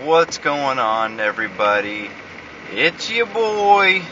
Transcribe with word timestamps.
What's 0.00 0.38
going 0.38 0.78
on, 0.78 1.20
everybody? 1.20 2.10
It's 2.72 3.10
your 3.10 3.26
boy. 3.26 4.02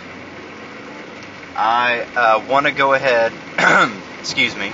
I 1.56 2.00
uh, 2.14 2.45
want 2.46 2.66
to 2.66 2.72
go 2.72 2.92
ahead. 2.92 3.32
excuse 4.21 4.54
me. 4.54 4.72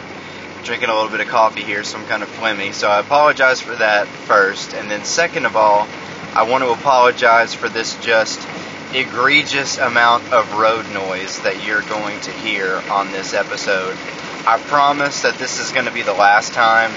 Drinking 0.64 0.90
a 0.90 0.94
little 0.94 1.08
bit 1.08 1.20
of 1.20 1.28
coffee 1.28 1.62
here, 1.62 1.84
so 1.84 1.98
I'm 1.98 2.06
kind 2.06 2.24
of 2.24 2.28
phlegmy. 2.30 2.74
So 2.74 2.88
I 2.88 2.98
apologize 2.98 3.60
for 3.60 3.76
that 3.76 4.08
first. 4.08 4.74
And 4.74 4.90
then, 4.90 5.04
second 5.04 5.46
of 5.46 5.54
all, 5.54 5.86
I 6.34 6.42
want 6.42 6.64
to 6.64 6.70
apologize 6.70 7.54
for 7.54 7.68
this 7.68 7.96
just 8.00 8.44
egregious 8.92 9.78
amount 9.78 10.32
of 10.32 10.54
road 10.54 10.90
noise 10.92 11.40
that 11.42 11.64
you're 11.64 11.82
going 11.82 12.20
to 12.22 12.32
hear 12.32 12.82
on 12.90 13.12
this 13.12 13.32
episode. 13.32 13.96
I 14.44 14.60
promise 14.66 15.22
that 15.22 15.36
this 15.38 15.60
is 15.60 15.70
going 15.70 15.86
to 15.86 15.92
be 15.92 16.02
the 16.02 16.14
last 16.14 16.52
time 16.52 16.90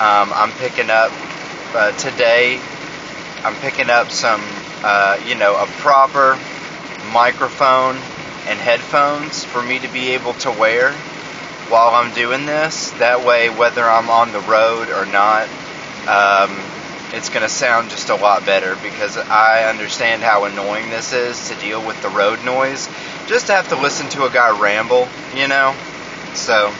um, 0.00 0.32
I'm 0.32 0.52
picking 0.52 0.88
up 0.88 1.12
uh, 1.74 1.92
today. 1.92 2.58
I'm 3.44 3.56
picking 3.56 3.90
up 3.90 4.10
some, 4.10 4.40
uh, 4.84 5.20
you 5.26 5.34
know, 5.34 5.56
a 5.56 5.66
proper 5.66 6.38
microphone 7.12 7.96
and 8.46 8.58
headphones 8.58 9.44
for 9.44 9.60
me 9.60 9.80
to 9.80 9.88
be 9.88 10.10
able 10.10 10.34
to 10.34 10.52
wear 10.52 10.92
while 11.68 11.94
I'm 11.94 12.12
doing 12.12 12.46
this. 12.46 12.92
That 12.92 13.24
way, 13.24 13.50
whether 13.50 13.82
I'm 13.82 14.10
on 14.10 14.30
the 14.30 14.40
road 14.40 14.90
or 14.90 15.06
not, 15.06 15.48
um, 16.06 16.56
it's 17.14 17.30
going 17.30 17.42
to 17.42 17.48
sound 17.48 17.90
just 17.90 18.10
a 18.10 18.14
lot 18.14 18.46
better 18.46 18.76
because 18.76 19.16
I 19.16 19.68
understand 19.68 20.22
how 20.22 20.44
annoying 20.44 20.90
this 20.90 21.12
is 21.12 21.48
to 21.48 21.56
deal 21.56 21.84
with 21.84 22.00
the 22.00 22.10
road 22.10 22.44
noise. 22.44 22.88
Just 23.26 23.48
to 23.48 23.54
have 23.54 23.68
to 23.70 23.76
listen 23.76 24.08
to 24.10 24.24
a 24.24 24.30
guy 24.30 24.56
ramble, 24.56 25.08
you 25.34 25.48
know? 25.48 25.74
So, 26.34 26.72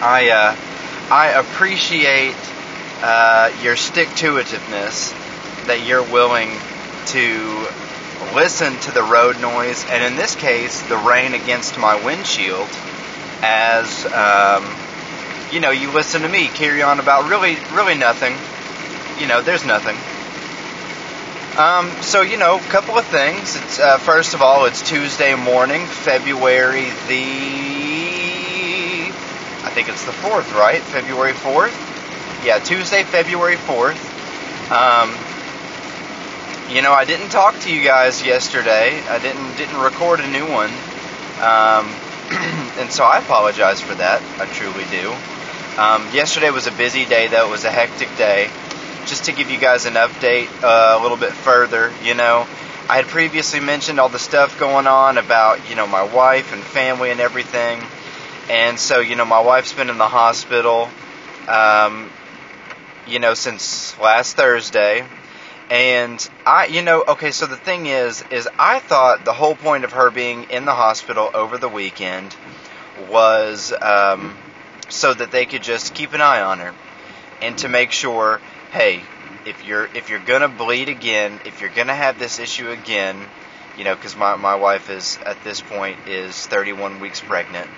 I, 0.00 0.30
uh, 0.30 0.56
I 1.12 1.32
appreciate 1.38 2.36
uh, 3.02 3.52
your 3.60 3.76
stick 3.76 4.08
to 4.16 4.36
itiveness 4.36 5.14
that 5.66 5.84
you're 5.84 6.02
willing 6.02 6.50
to 7.06 7.68
listen 8.34 8.76
to 8.80 8.92
the 8.92 9.02
road 9.02 9.40
noise, 9.40 9.84
and 9.90 10.02
in 10.02 10.16
this 10.16 10.34
case, 10.34 10.82
the 10.88 10.96
rain 10.96 11.34
against 11.34 11.78
my 11.78 12.02
windshield, 12.04 12.68
as 13.42 14.06
um, 14.06 14.64
you 15.52 15.60
know, 15.60 15.70
you 15.70 15.90
listen 15.92 16.22
to 16.22 16.28
me 16.28 16.48
carry 16.48 16.82
on 16.82 17.00
about 17.00 17.28
really, 17.28 17.56
really 17.72 17.94
nothing. 17.94 18.34
You 19.20 19.28
know, 19.28 19.42
there's 19.42 19.64
nothing. 19.64 19.96
Um, 21.58 21.90
so 22.02 22.22
you 22.22 22.36
know, 22.36 22.58
a 22.58 22.68
couple 22.70 22.98
of 22.98 23.06
things. 23.06 23.56
It's 23.56 23.78
uh, 23.78 23.98
first 23.98 24.34
of 24.34 24.42
all, 24.42 24.64
it's 24.66 24.82
Tuesday 24.88 25.34
morning, 25.34 25.86
February 25.86 26.90
the 27.08 27.64
I 29.64 29.70
think 29.70 29.88
it's 29.88 30.04
the 30.04 30.12
4th, 30.12 30.54
right? 30.54 30.82
February 30.82 31.32
4th? 31.32 31.72
Yeah, 32.44 32.58
Tuesday, 32.58 33.02
February 33.02 33.56
4th. 33.56 33.96
Um, 34.70 35.16
you 36.70 36.82
know, 36.82 36.92
I 36.92 37.04
didn't 37.04 37.28
talk 37.28 37.58
to 37.60 37.74
you 37.74 37.84
guys 37.84 38.24
yesterday. 38.24 39.00
I 39.08 39.18
didn't 39.18 39.56
didn't 39.56 39.80
record 39.80 40.20
a 40.20 40.26
new 40.26 40.46
one. 40.50 40.70
Um, 41.40 41.92
and 42.80 42.90
so 42.90 43.04
I 43.04 43.18
apologize 43.18 43.80
for 43.80 43.94
that. 43.96 44.22
I 44.40 44.46
truly 44.46 44.84
do. 44.90 45.12
Um, 45.80 46.14
yesterday 46.14 46.50
was 46.50 46.66
a 46.66 46.72
busy 46.72 47.04
day, 47.04 47.26
though. 47.28 47.48
It 47.48 47.50
was 47.50 47.64
a 47.64 47.70
hectic 47.70 48.08
day. 48.16 48.48
Just 49.06 49.24
to 49.24 49.32
give 49.32 49.50
you 49.50 49.58
guys 49.58 49.84
an 49.84 49.94
update 49.94 50.48
uh, 50.62 50.98
a 50.98 51.02
little 51.02 51.18
bit 51.18 51.32
further, 51.32 51.92
you 52.02 52.14
know, 52.14 52.46
I 52.88 52.96
had 52.96 53.06
previously 53.06 53.60
mentioned 53.60 53.98
all 53.98 54.08
the 54.08 54.18
stuff 54.18 54.58
going 54.58 54.86
on 54.86 55.18
about, 55.18 55.68
you 55.68 55.76
know, 55.76 55.86
my 55.86 56.02
wife 56.02 56.52
and 56.52 56.62
family 56.62 57.10
and 57.10 57.20
everything. 57.20 57.82
And 58.48 58.78
so, 58.78 59.00
you 59.00 59.16
know, 59.16 59.24
my 59.24 59.40
wife's 59.40 59.72
been 59.72 59.90
in 59.90 59.98
the 59.98 60.08
hospital, 60.08 60.90
um, 61.48 62.10
you 63.06 63.18
know, 63.18 63.34
since 63.34 63.98
last 63.98 64.36
Thursday. 64.36 65.04
And 65.70 66.28
I, 66.46 66.66
you 66.66 66.82
know, 66.82 67.04
okay, 67.08 67.30
so 67.30 67.46
the 67.46 67.56
thing 67.56 67.86
is, 67.86 68.24
is 68.30 68.48
I 68.58 68.80
thought 68.80 69.24
the 69.24 69.32
whole 69.32 69.54
point 69.54 69.84
of 69.84 69.92
her 69.92 70.10
being 70.10 70.44
in 70.44 70.64
the 70.66 70.74
hospital 70.74 71.30
over 71.34 71.58
the 71.58 71.68
weekend 71.68 72.36
was 73.10 73.72
um, 73.80 74.36
so 74.88 75.14
that 75.14 75.30
they 75.30 75.46
could 75.46 75.62
just 75.62 75.94
keep 75.94 76.12
an 76.12 76.20
eye 76.20 76.42
on 76.42 76.58
her 76.58 76.74
and 77.40 77.56
to 77.58 77.68
make 77.68 77.92
sure, 77.92 78.40
hey, 78.72 79.02
if 79.44 79.66
you're 79.66 79.88
if 79.94 80.08
you're 80.08 80.20
gonna 80.20 80.48
bleed 80.48 80.88
again, 80.88 81.40
if 81.44 81.60
you're 81.60 81.70
gonna 81.70 81.94
have 81.94 82.18
this 82.18 82.38
issue 82.38 82.70
again, 82.70 83.16
you 83.76 83.84
know, 83.84 83.94
because 83.94 84.16
my 84.16 84.36
my 84.36 84.54
wife 84.54 84.90
is 84.90 85.18
at 85.26 85.42
this 85.44 85.60
point 85.60 85.98
is 86.06 86.46
31 86.46 87.00
weeks 87.00 87.20
pregnant. 87.20 87.68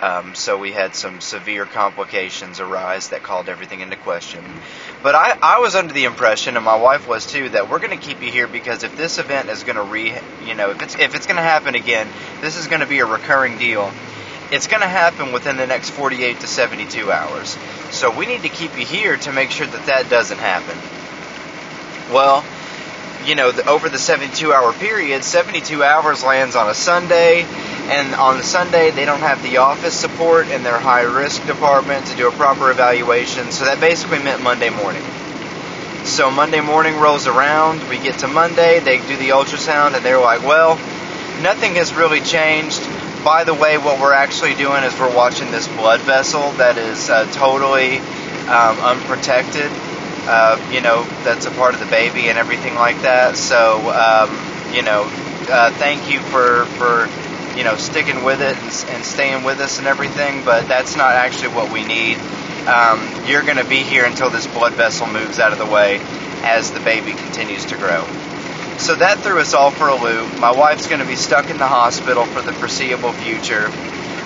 Um, 0.00 0.36
so 0.36 0.56
we 0.56 0.70
had 0.70 0.94
some 0.94 1.20
severe 1.20 1.64
complications 1.64 2.60
arise 2.60 3.08
that 3.08 3.22
called 3.22 3.48
everything 3.48 3.80
into 3.80 3.96
question. 3.96 4.44
But 5.02 5.16
I, 5.16 5.36
I 5.42 5.58
was 5.58 5.74
under 5.74 5.92
the 5.92 6.04
impression, 6.04 6.56
and 6.56 6.64
my 6.64 6.76
wife 6.76 7.08
was 7.08 7.26
too, 7.26 7.48
that 7.50 7.68
we're 7.68 7.80
going 7.80 7.98
to 7.98 8.04
keep 8.04 8.22
you 8.22 8.30
here 8.30 8.46
because 8.46 8.84
if 8.84 8.96
this 8.96 9.18
event 9.18 9.48
is 9.48 9.64
going 9.64 9.76
to 9.76 9.82
re, 9.82 10.14
you 10.44 10.54
know, 10.54 10.70
if 10.70 10.82
it's 10.82 10.94
if 10.96 11.14
it's 11.14 11.26
going 11.26 11.36
to 11.36 11.42
happen 11.42 11.74
again, 11.74 12.08
this 12.40 12.56
is 12.56 12.68
going 12.68 12.80
to 12.80 12.86
be 12.86 13.00
a 13.00 13.06
recurring 13.06 13.58
deal. 13.58 13.90
It's 14.50 14.66
going 14.66 14.80
to 14.80 14.88
happen 14.88 15.32
within 15.32 15.56
the 15.56 15.66
next 15.66 15.90
48 15.90 16.40
to 16.40 16.46
72 16.46 17.12
hours. 17.12 17.58
So 17.90 18.16
we 18.16 18.24
need 18.24 18.42
to 18.42 18.48
keep 18.48 18.78
you 18.78 18.86
here 18.86 19.16
to 19.18 19.32
make 19.32 19.50
sure 19.50 19.66
that 19.66 19.86
that 19.86 20.08
doesn't 20.08 20.38
happen. 20.38 20.76
Well, 22.14 22.44
you 23.28 23.34
know, 23.34 23.52
the, 23.52 23.68
over 23.68 23.90
the 23.90 23.98
72 23.98 24.52
hour 24.54 24.72
period, 24.72 25.22
72 25.22 25.84
hours 25.84 26.24
lands 26.24 26.56
on 26.56 26.70
a 26.70 26.74
Sunday, 26.74 27.42
and 27.42 28.14
on 28.14 28.42
Sunday 28.42 28.90
they 28.90 29.04
don't 29.04 29.20
have 29.20 29.42
the 29.42 29.58
office 29.58 29.94
support 29.94 30.48
in 30.48 30.62
their 30.62 30.78
high 30.78 31.02
risk 31.02 31.46
department 31.46 32.06
to 32.06 32.16
do 32.16 32.26
a 32.26 32.32
proper 32.32 32.70
evaluation, 32.70 33.52
so 33.52 33.66
that 33.66 33.80
basically 33.80 34.18
meant 34.18 34.42
Monday 34.42 34.70
morning. 34.70 35.02
So 36.04 36.30
Monday 36.30 36.62
morning 36.62 36.96
rolls 36.96 37.26
around, 37.26 37.86
we 37.90 37.98
get 37.98 38.18
to 38.20 38.28
Monday, 38.28 38.80
they 38.80 38.96
do 38.96 39.16
the 39.18 39.28
ultrasound, 39.28 39.94
and 39.94 40.02
they're 40.02 40.20
like, 40.20 40.42
well, 40.42 40.76
nothing 41.42 41.74
has 41.74 41.92
really 41.92 42.22
changed. 42.22 42.80
By 43.22 43.44
the 43.44 43.52
way, 43.52 43.76
what 43.76 44.00
we're 44.00 44.14
actually 44.14 44.54
doing 44.54 44.84
is 44.84 44.98
we're 44.98 45.14
watching 45.14 45.50
this 45.50 45.68
blood 45.68 46.00
vessel 46.00 46.52
that 46.52 46.78
is 46.78 47.10
uh, 47.10 47.30
totally 47.32 47.98
um, 48.48 48.78
unprotected 48.80 49.70
uh, 50.28 50.60
you 50.70 50.82
know, 50.82 51.04
that's 51.24 51.46
a 51.46 51.50
part 51.50 51.72
of 51.72 51.80
the 51.80 51.86
baby 51.86 52.28
and 52.28 52.36
everything 52.36 52.74
like 52.74 53.00
that. 53.00 53.36
So, 53.36 53.90
um, 53.90 54.28
you 54.76 54.82
know, 54.82 55.08
uh, 55.48 55.70
thank 55.72 56.12
you 56.12 56.20
for, 56.20 56.66
for, 56.76 57.08
you 57.56 57.64
know, 57.64 57.76
sticking 57.76 58.22
with 58.24 58.42
it 58.42 58.54
and, 58.54 58.90
and 58.92 59.04
staying 59.04 59.42
with 59.42 59.58
us 59.60 59.78
and 59.78 59.86
everything, 59.86 60.44
but 60.44 60.68
that's 60.68 60.96
not 60.96 61.14
actually 61.14 61.54
what 61.54 61.72
we 61.72 61.82
need. 61.82 62.18
Um, 62.68 63.00
you're 63.26 63.42
going 63.42 63.56
to 63.56 63.64
be 63.64 63.80
here 63.80 64.04
until 64.04 64.28
this 64.28 64.46
blood 64.46 64.74
vessel 64.74 65.06
moves 65.06 65.38
out 65.38 65.52
of 65.52 65.58
the 65.58 65.66
way 65.66 65.98
as 66.44 66.70
the 66.72 66.80
baby 66.80 67.12
continues 67.12 67.64
to 67.64 67.76
grow. 67.78 68.04
So 68.76 68.94
that 68.96 69.18
threw 69.18 69.40
us 69.40 69.54
all 69.54 69.70
for 69.70 69.88
a 69.88 69.96
loop. 69.96 70.38
My 70.38 70.52
wife's 70.52 70.86
going 70.86 71.00
to 71.00 71.06
be 71.06 71.16
stuck 71.16 71.48
in 71.48 71.56
the 71.56 71.66
hospital 71.66 72.26
for 72.26 72.42
the 72.42 72.52
foreseeable 72.52 73.12
future. 73.12 73.70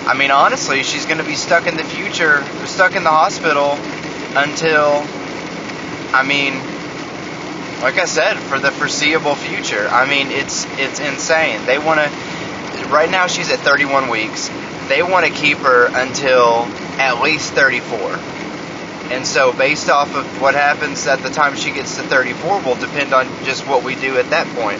I 0.05 0.13
mean, 0.15 0.31
honestly, 0.31 0.83
she's 0.83 1.05
going 1.05 1.19
to 1.19 1.23
be 1.23 1.35
stuck 1.35 1.65
in 1.65 1.77
the 1.77 1.85
future, 1.85 2.43
stuck 2.67 2.97
in 2.97 3.03
the 3.05 3.09
hospital 3.09 3.79
until 4.35 5.07
I 6.13 6.23
mean, 6.23 6.53
like 7.81 7.97
I 7.97 8.05
said, 8.05 8.37
for 8.37 8.59
the 8.59 8.71
foreseeable 8.71 9.35
future. 9.35 9.87
I 9.89 10.07
mean, 10.07 10.27
it's 10.29 10.65
it's 10.79 10.99
insane. 10.99 11.65
They 11.65 11.77
want 11.77 11.99
to. 11.99 12.87
Right 12.87 13.09
now, 13.09 13.27
she's 13.27 13.51
at 13.51 13.59
31 13.59 14.09
weeks. 14.09 14.49
They 14.87 15.03
want 15.03 15.25
to 15.25 15.31
keep 15.31 15.57
her 15.59 15.87
until 15.87 16.65
at 16.99 17.21
least 17.21 17.53
34. 17.53 17.97
And 19.11 19.25
so, 19.25 19.51
based 19.53 19.89
off 19.89 20.15
of 20.15 20.41
what 20.41 20.55
happens 20.55 21.05
at 21.07 21.19
the 21.19 21.29
time 21.29 21.55
she 21.55 21.71
gets 21.71 21.97
to 21.97 22.03
34, 22.03 22.61
will 22.61 22.75
depend 22.75 23.13
on 23.13 23.27
just 23.43 23.67
what 23.67 23.83
we 23.83 23.95
do 23.95 24.17
at 24.17 24.29
that 24.29 24.47
point. 24.55 24.79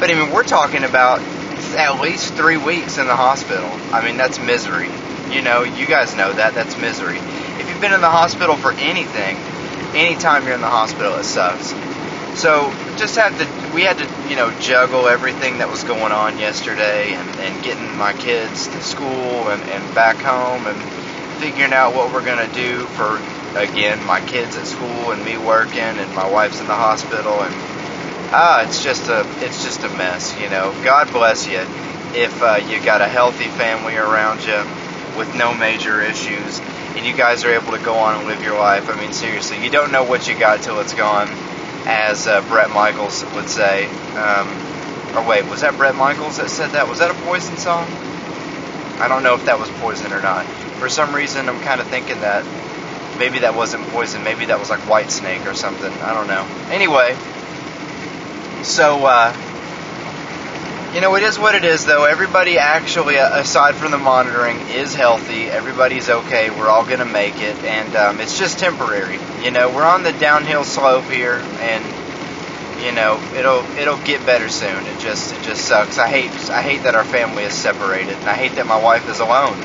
But 0.00 0.10
I 0.10 0.14
mean, 0.14 0.32
we're 0.32 0.44
talking 0.44 0.84
about 0.84 1.20
at 1.76 2.00
least 2.00 2.34
three 2.34 2.56
weeks 2.56 2.98
in 2.98 3.06
the 3.06 3.16
hospital. 3.16 3.68
I 3.92 4.04
mean, 4.04 4.16
that's 4.16 4.40
misery. 4.40 4.90
You 5.30 5.42
know, 5.42 5.62
you 5.62 5.86
guys 5.86 6.16
know 6.16 6.32
that. 6.32 6.54
That's 6.54 6.76
misery. 6.78 7.18
If 7.60 7.68
you've 7.68 7.80
been 7.80 7.92
in 7.92 8.00
the 8.00 8.10
hospital 8.10 8.56
for 8.56 8.72
anything, 8.72 9.36
anytime 9.94 10.44
you're 10.44 10.54
in 10.54 10.60
the 10.60 10.66
hospital, 10.66 11.14
it 11.16 11.24
sucks. 11.24 11.74
So 12.38 12.72
just 12.96 13.16
had 13.16 13.36
to, 13.38 13.74
we 13.74 13.82
had 13.82 13.98
to, 13.98 14.30
you 14.30 14.36
know, 14.36 14.50
juggle 14.60 15.08
everything 15.08 15.58
that 15.58 15.68
was 15.68 15.84
going 15.84 16.12
on 16.12 16.38
yesterday 16.38 17.12
and, 17.12 17.28
and 17.40 17.64
getting 17.64 17.96
my 17.98 18.12
kids 18.14 18.68
to 18.68 18.80
school 18.82 19.48
and, 19.50 19.62
and 19.62 19.94
back 19.94 20.16
home 20.16 20.66
and 20.66 20.78
figuring 21.40 21.72
out 21.72 21.94
what 21.94 22.12
we're 22.12 22.24
going 22.24 22.46
to 22.46 22.54
do 22.54 22.86
for, 22.94 23.16
again, 23.58 24.02
my 24.04 24.20
kids 24.20 24.56
at 24.56 24.66
school 24.66 25.12
and 25.12 25.24
me 25.24 25.36
working 25.38 25.80
and 25.80 26.14
my 26.14 26.28
wife's 26.30 26.60
in 26.60 26.66
the 26.66 26.74
hospital 26.74 27.42
and, 27.42 27.54
ah, 28.32 28.62
it's 28.62 28.82
just 28.84 29.08
a, 29.08 29.26
it's 29.44 29.64
just 29.64 29.82
a 29.82 29.88
mess, 29.90 30.38
you 30.40 30.48
know. 30.48 30.72
God 30.84 31.10
bless 31.12 31.48
you 31.48 31.60
if 32.14 32.42
uh, 32.42 32.60
you 32.68 32.82
got 32.84 33.00
a 33.00 33.08
healthy 33.08 33.48
family 33.48 33.96
around 33.96 34.44
you 34.44 34.62
with 35.18 35.34
no 35.34 35.52
major 35.52 36.00
issues 36.00 36.60
and 36.96 37.06
you 37.06 37.14
guys 37.14 37.44
are 37.44 37.50
able 37.52 37.72
to 37.72 37.78
go 37.78 37.94
on 37.94 38.18
and 38.18 38.28
live 38.28 38.42
your 38.42 38.58
life. 38.58 38.88
I 38.88 39.00
mean, 39.00 39.12
seriously, 39.12 39.62
you 39.62 39.70
don't 39.70 39.92
know 39.92 40.04
what 40.04 40.28
you 40.28 40.38
got 40.38 40.62
till 40.62 40.80
it's 40.80 40.94
gone, 40.94 41.28
as 41.86 42.26
uh, 42.26 42.40
Bret 42.48 42.70
Michaels 42.70 43.24
would 43.34 43.48
say. 43.48 43.86
Um, 44.16 44.48
or 45.16 45.26
wait, 45.28 45.46
was 45.46 45.62
that 45.62 45.76
Bret 45.76 45.94
Michaels 45.96 46.38
that 46.38 46.50
said 46.50 46.70
that? 46.70 46.88
Was 46.88 46.98
that 46.98 47.10
a 47.10 47.14
Poison 47.26 47.56
song? 47.56 47.86
I 49.00 49.08
don't 49.08 49.22
know 49.22 49.34
if 49.34 49.46
that 49.46 49.58
was 49.58 49.68
Poison 49.80 50.12
or 50.12 50.20
not. 50.22 50.44
For 50.78 50.88
some 50.88 51.14
reason, 51.14 51.48
I'm 51.48 51.60
kind 51.60 51.80
of 51.80 51.86
thinking 51.88 52.20
that 52.20 52.44
maybe 53.18 53.40
that 53.40 53.54
wasn't 53.54 53.86
Poison. 53.88 54.24
Maybe 54.24 54.46
that 54.46 54.58
was 54.58 54.70
like 54.70 54.80
Whitesnake 54.80 55.46
or 55.50 55.54
something. 55.54 55.92
I 55.92 56.14
don't 56.14 56.28
know. 56.28 56.46
Anyway, 56.70 57.16
So, 58.62 59.04
uh, 59.06 59.32
you 60.94 61.00
know, 61.00 61.14
it 61.14 61.22
is 61.22 61.38
what 61.38 61.54
it 61.54 61.64
is, 61.64 61.86
though. 61.86 62.04
Everybody 62.04 62.58
actually, 62.58 63.18
uh, 63.18 63.40
aside 63.40 63.76
from 63.76 63.92
the 63.92 63.98
monitoring, 63.98 64.56
is 64.70 64.94
healthy. 64.94 65.44
Everybody's 65.44 66.08
okay. 66.08 66.50
We're 66.50 66.68
all 66.68 66.84
going 66.84 66.98
to 66.98 67.04
make 67.04 67.40
it, 67.40 67.56
and 67.64 67.94
um, 67.94 68.20
it's 68.20 68.38
just 68.38 68.58
temporary. 68.58 69.18
You 69.42 69.52
know, 69.52 69.70
we're 69.70 69.86
on 69.86 70.02
the 70.02 70.12
downhill 70.12 70.64
slope 70.64 71.04
here, 71.04 71.42
and 71.60 71.84
you 72.84 72.92
know, 72.92 73.22
it'll 73.36 73.64
it'll 73.78 74.02
get 74.04 74.24
better 74.26 74.48
soon. 74.48 74.84
It 74.86 74.98
just 74.98 75.32
it 75.32 75.42
just 75.44 75.64
sucks. 75.64 75.98
I 75.98 76.08
hate 76.08 76.30
I 76.50 76.62
hate 76.62 76.82
that 76.82 76.96
our 76.96 77.04
family 77.04 77.44
is 77.44 77.52
separated, 77.52 78.16
and 78.16 78.28
I 78.28 78.34
hate 78.34 78.56
that 78.56 78.66
my 78.66 78.82
wife 78.82 79.08
is 79.08 79.20
alone. 79.20 79.58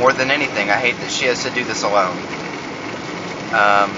More 0.00 0.12
than 0.12 0.30
anything, 0.30 0.70
I 0.70 0.78
hate 0.78 0.96
that 0.96 1.10
she 1.10 1.26
has 1.26 1.44
to 1.44 1.50
do 1.50 1.62
this 1.64 1.84
alone. 1.84 2.16
Um, 3.54 3.90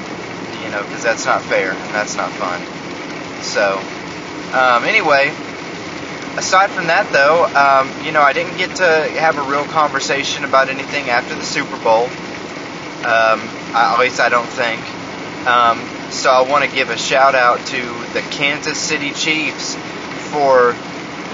you 0.63 0.71
know, 0.71 0.85
because 0.85 1.03
that's 1.03 1.25
not 1.25 1.43
fair 1.43 1.73
and 1.73 1.95
that's 1.95 2.17
not 2.17 2.31
fun. 2.33 2.61
So, 3.43 3.79
um, 4.57 4.85
anyway, 4.85 5.35
aside 6.37 6.71
from 6.71 6.87
that, 6.87 7.11
though, 7.13 7.45
um, 7.47 7.91
you 8.05 8.13
know, 8.13 8.23
I 8.23 8.33
didn't 8.33 8.57
get 8.57 8.77
to 8.77 8.85
have 8.85 9.39
a 9.39 9.43
real 9.43 9.65
conversation 9.65 10.45
about 10.45 10.69
anything 10.69 11.09
after 11.11 11.35
the 11.35 11.43
Super 11.45 11.77
Bowl. 11.83 12.05
Um, 13.01 13.41
I, 13.73 13.95
at 13.95 14.01
least 14.01 14.21
I 14.21 14.29
don't 14.29 14.49
think. 14.49 14.81
Um, 15.47 15.81
so 16.11 16.31
I 16.31 16.43
want 16.43 16.65
to 16.65 16.71
give 16.75 16.91
a 16.91 16.99
shout 16.99 17.35
out 17.35 17.59
to 17.69 17.83
the 18.13 18.21
Kansas 18.31 18.79
City 18.79 19.13
Chiefs 19.13 19.75
for 20.31 20.75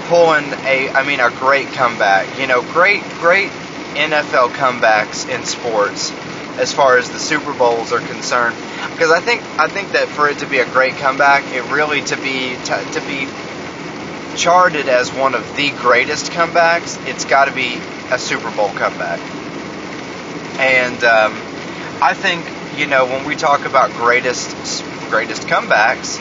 pulling 0.07 0.45
a, 0.65 0.89
I 0.89 1.05
mean, 1.05 1.19
a 1.19 1.29
great 1.29 1.67
comeback. 1.69 2.39
You 2.39 2.47
know, 2.47 2.61
great, 2.73 3.03
great 3.19 3.49
NFL 3.95 4.49
comebacks 4.51 5.27
in 5.27 5.43
sports 5.45 6.11
as 6.57 6.73
far 6.73 6.97
as 6.97 7.09
the 7.09 7.19
Super 7.19 7.53
Bowls 7.53 7.91
are 7.91 7.99
concerned. 7.99 8.55
Because 8.91 9.11
I 9.11 9.19
think 9.19 9.41
I 9.59 9.67
think 9.67 9.91
that 9.91 10.07
for 10.07 10.29
it 10.29 10.39
to 10.39 10.47
be 10.47 10.59
a 10.59 10.65
great 10.65 10.93
comeback, 10.95 11.43
it 11.53 11.63
really 11.71 12.01
to 12.01 12.15
be 12.17 12.55
to, 12.65 12.75
to 12.93 13.01
be 13.01 13.27
charted 14.37 14.87
as 14.87 15.11
one 15.11 15.33
of 15.35 15.55
the 15.55 15.71
greatest 15.71 16.31
comebacks, 16.31 17.05
it's 17.07 17.25
got 17.25 17.45
to 17.45 17.51
be 17.51 17.79
a 18.11 18.19
Super 18.19 18.51
Bowl 18.55 18.69
comeback. 18.69 19.19
And 20.59 21.03
um, 21.03 21.33
I 22.01 22.13
think 22.13 22.45
you 22.77 22.85
know 22.85 23.05
when 23.05 23.25
we 23.25 23.35
talk 23.35 23.65
about 23.65 23.91
greatest 23.91 24.83
greatest 25.09 25.47
comebacks, 25.47 26.17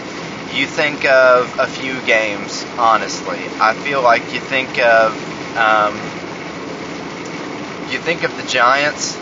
you 0.56 0.66
think 0.66 1.04
of 1.04 1.58
a 1.58 1.66
few 1.66 2.00
games. 2.02 2.64
Honestly, 2.78 3.38
I 3.60 3.74
feel 3.74 4.02
like 4.02 4.32
you 4.32 4.40
think 4.40 4.78
of 4.78 5.12
um, 5.56 5.94
you 7.92 7.98
think 7.98 8.24
of 8.24 8.36
the 8.36 8.48
Giants 8.48 9.16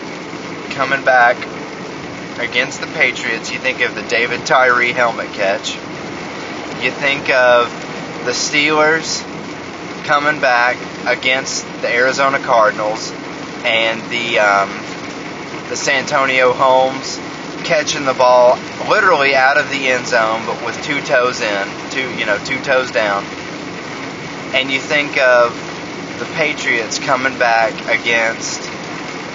coming 0.71 1.05
back 1.05 1.37
against 2.39 2.81
the 2.81 2.87
Patriots. 2.89 3.53
You 3.53 3.59
think 3.59 3.81
of 3.81 3.95
the 3.95 4.03
David 4.03 4.47
Tyree 4.47 4.93
helmet 4.93 5.33
catch. 5.33 5.75
You 6.83 6.91
think 6.91 7.31
of 7.31 7.84
the 8.25 8.31
Steelers 8.31 9.23
coming 10.05 10.41
back 10.41 10.79
against 11.07 11.67
the 11.83 11.89
Arizona 11.89 12.39
Cardinals 12.39 13.13
and 13.65 14.01
the 14.11 14.39
um, 14.39 14.71
the 15.69 15.77
Santonio 15.77 16.53
Holmes 16.53 17.19
catching 17.65 18.05
the 18.05 18.15
ball 18.15 18.59
literally 18.89 19.35
out 19.35 19.59
of 19.59 19.69
the 19.71 19.89
end 19.89 20.07
zone, 20.07 20.45
but 20.47 20.65
with 20.65 20.81
two 20.85 21.01
toes 21.03 21.41
in, 21.41 21.69
two 21.91 22.11
you 22.17 22.25
know 22.25 22.39
two 22.45 22.61
toes 22.61 22.91
down. 22.91 23.25
And 24.55 24.71
you 24.71 24.81
think 24.81 25.19
of 25.19 25.53
the 26.19 26.27
Patriots 26.37 26.99
coming 26.99 27.39
back 27.39 27.73
against 27.89 28.63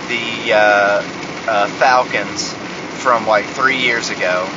the 0.07 0.53
uh, 0.53 1.03
uh, 1.47 1.67
Falcons 1.77 2.53
from 3.03 3.27
like 3.27 3.45
three 3.45 3.77
years 3.77 4.09
ago 4.09 4.47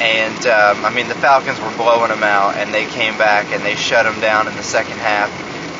and 0.00 0.46
um, 0.46 0.84
I 0.84 0.90
mean, 0.90 1.08
the 1.08 1.14
Falcons 1.14 1.58
were 1.60 1.74
blowing 1.76 2.10
them 2.10 2.22
out, 2.22 2.56
and 2.56 2.72
they 2.72 2.84
came 2.86 3.16
back 3.16 3.52
and 3.52 3.64
they 3.64 3.76
shut 3.76 4.04
them 4.04 4.20
down 4.20 4.46
in 4.46 4.54
the 4.54 4.62
second 4.62 4.98
half. 4.98 5.30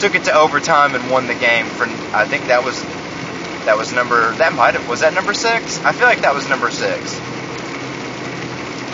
Took 0.01 0.15
it 0.15 0.25
to 0.25 0.35
overtime 0.35 0.95
and 0.95 1.11
won 1.11 1.27
the 1.27 1.35
game. 1.35 1.67
For 1.67 1.85
I 2.15 2.27
think 2.27 2.47
that 2.47 2.65
was 2.65 2.83
that 3.67 3.77
was 3.77 3.93
number 3.93 4.33
that 4.37 4.55
might 4.55 4.75
have 4.75 4.89
was 4.89 5.01
that 5.01 5.13
number 5.13 5.35
six. 5.35 5.83
I 5.85 5.93
feel 5.93 6.07
like 6.07 6.23
that 6.23 6.35
was 6.35 6.49
number 6.49 6.71
six. 6.71 7.21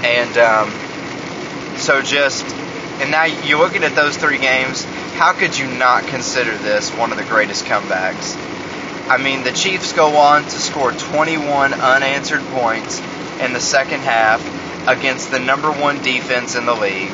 And 0.05 0.37
um, 0.39 1.79
so 1.79 2.03
just 2.03 2.45
and 3.01 3.11
now 3.11 3.25
you're 3.25 3.59
looking 3.59 3.85
at 3.85 3.95
those 3.95 4.17
three 4.17 4.39
games. 4.39 4.85
How 5.15 5.33
could 5.33 5.57
you 5.57 5.67
not 5.67 6.05
consider 6.05 6.57
this 6.59 6.91
one 6.91 7.13
of 7.13 7.19
the 7.19 7.25
greatest 7.25 7.65
comebacks? 7.65 8.37
I 9.09 9.19
mean, 9.19 9.45
the 9.45 9.53
Chiefs 9.53 9.93
go 9.93 10.17
on 10.17 10.43
to 10.45 10.51
score 10.51 10.91
21 10.91 11.75
unanswered 11.75 12.43
points 12.47 13.01
in 13.41 13.53
the 13.53 13.61
second 13.61 14.01
half 14.01 14.41
against 14.87 15.31
the 15.31 15.39
number 15.39 15.71
one 15.71 16.03
defense 16.03 16.57
in 16.57 16.67
the 16.67 16.75
league. 16.75 17.13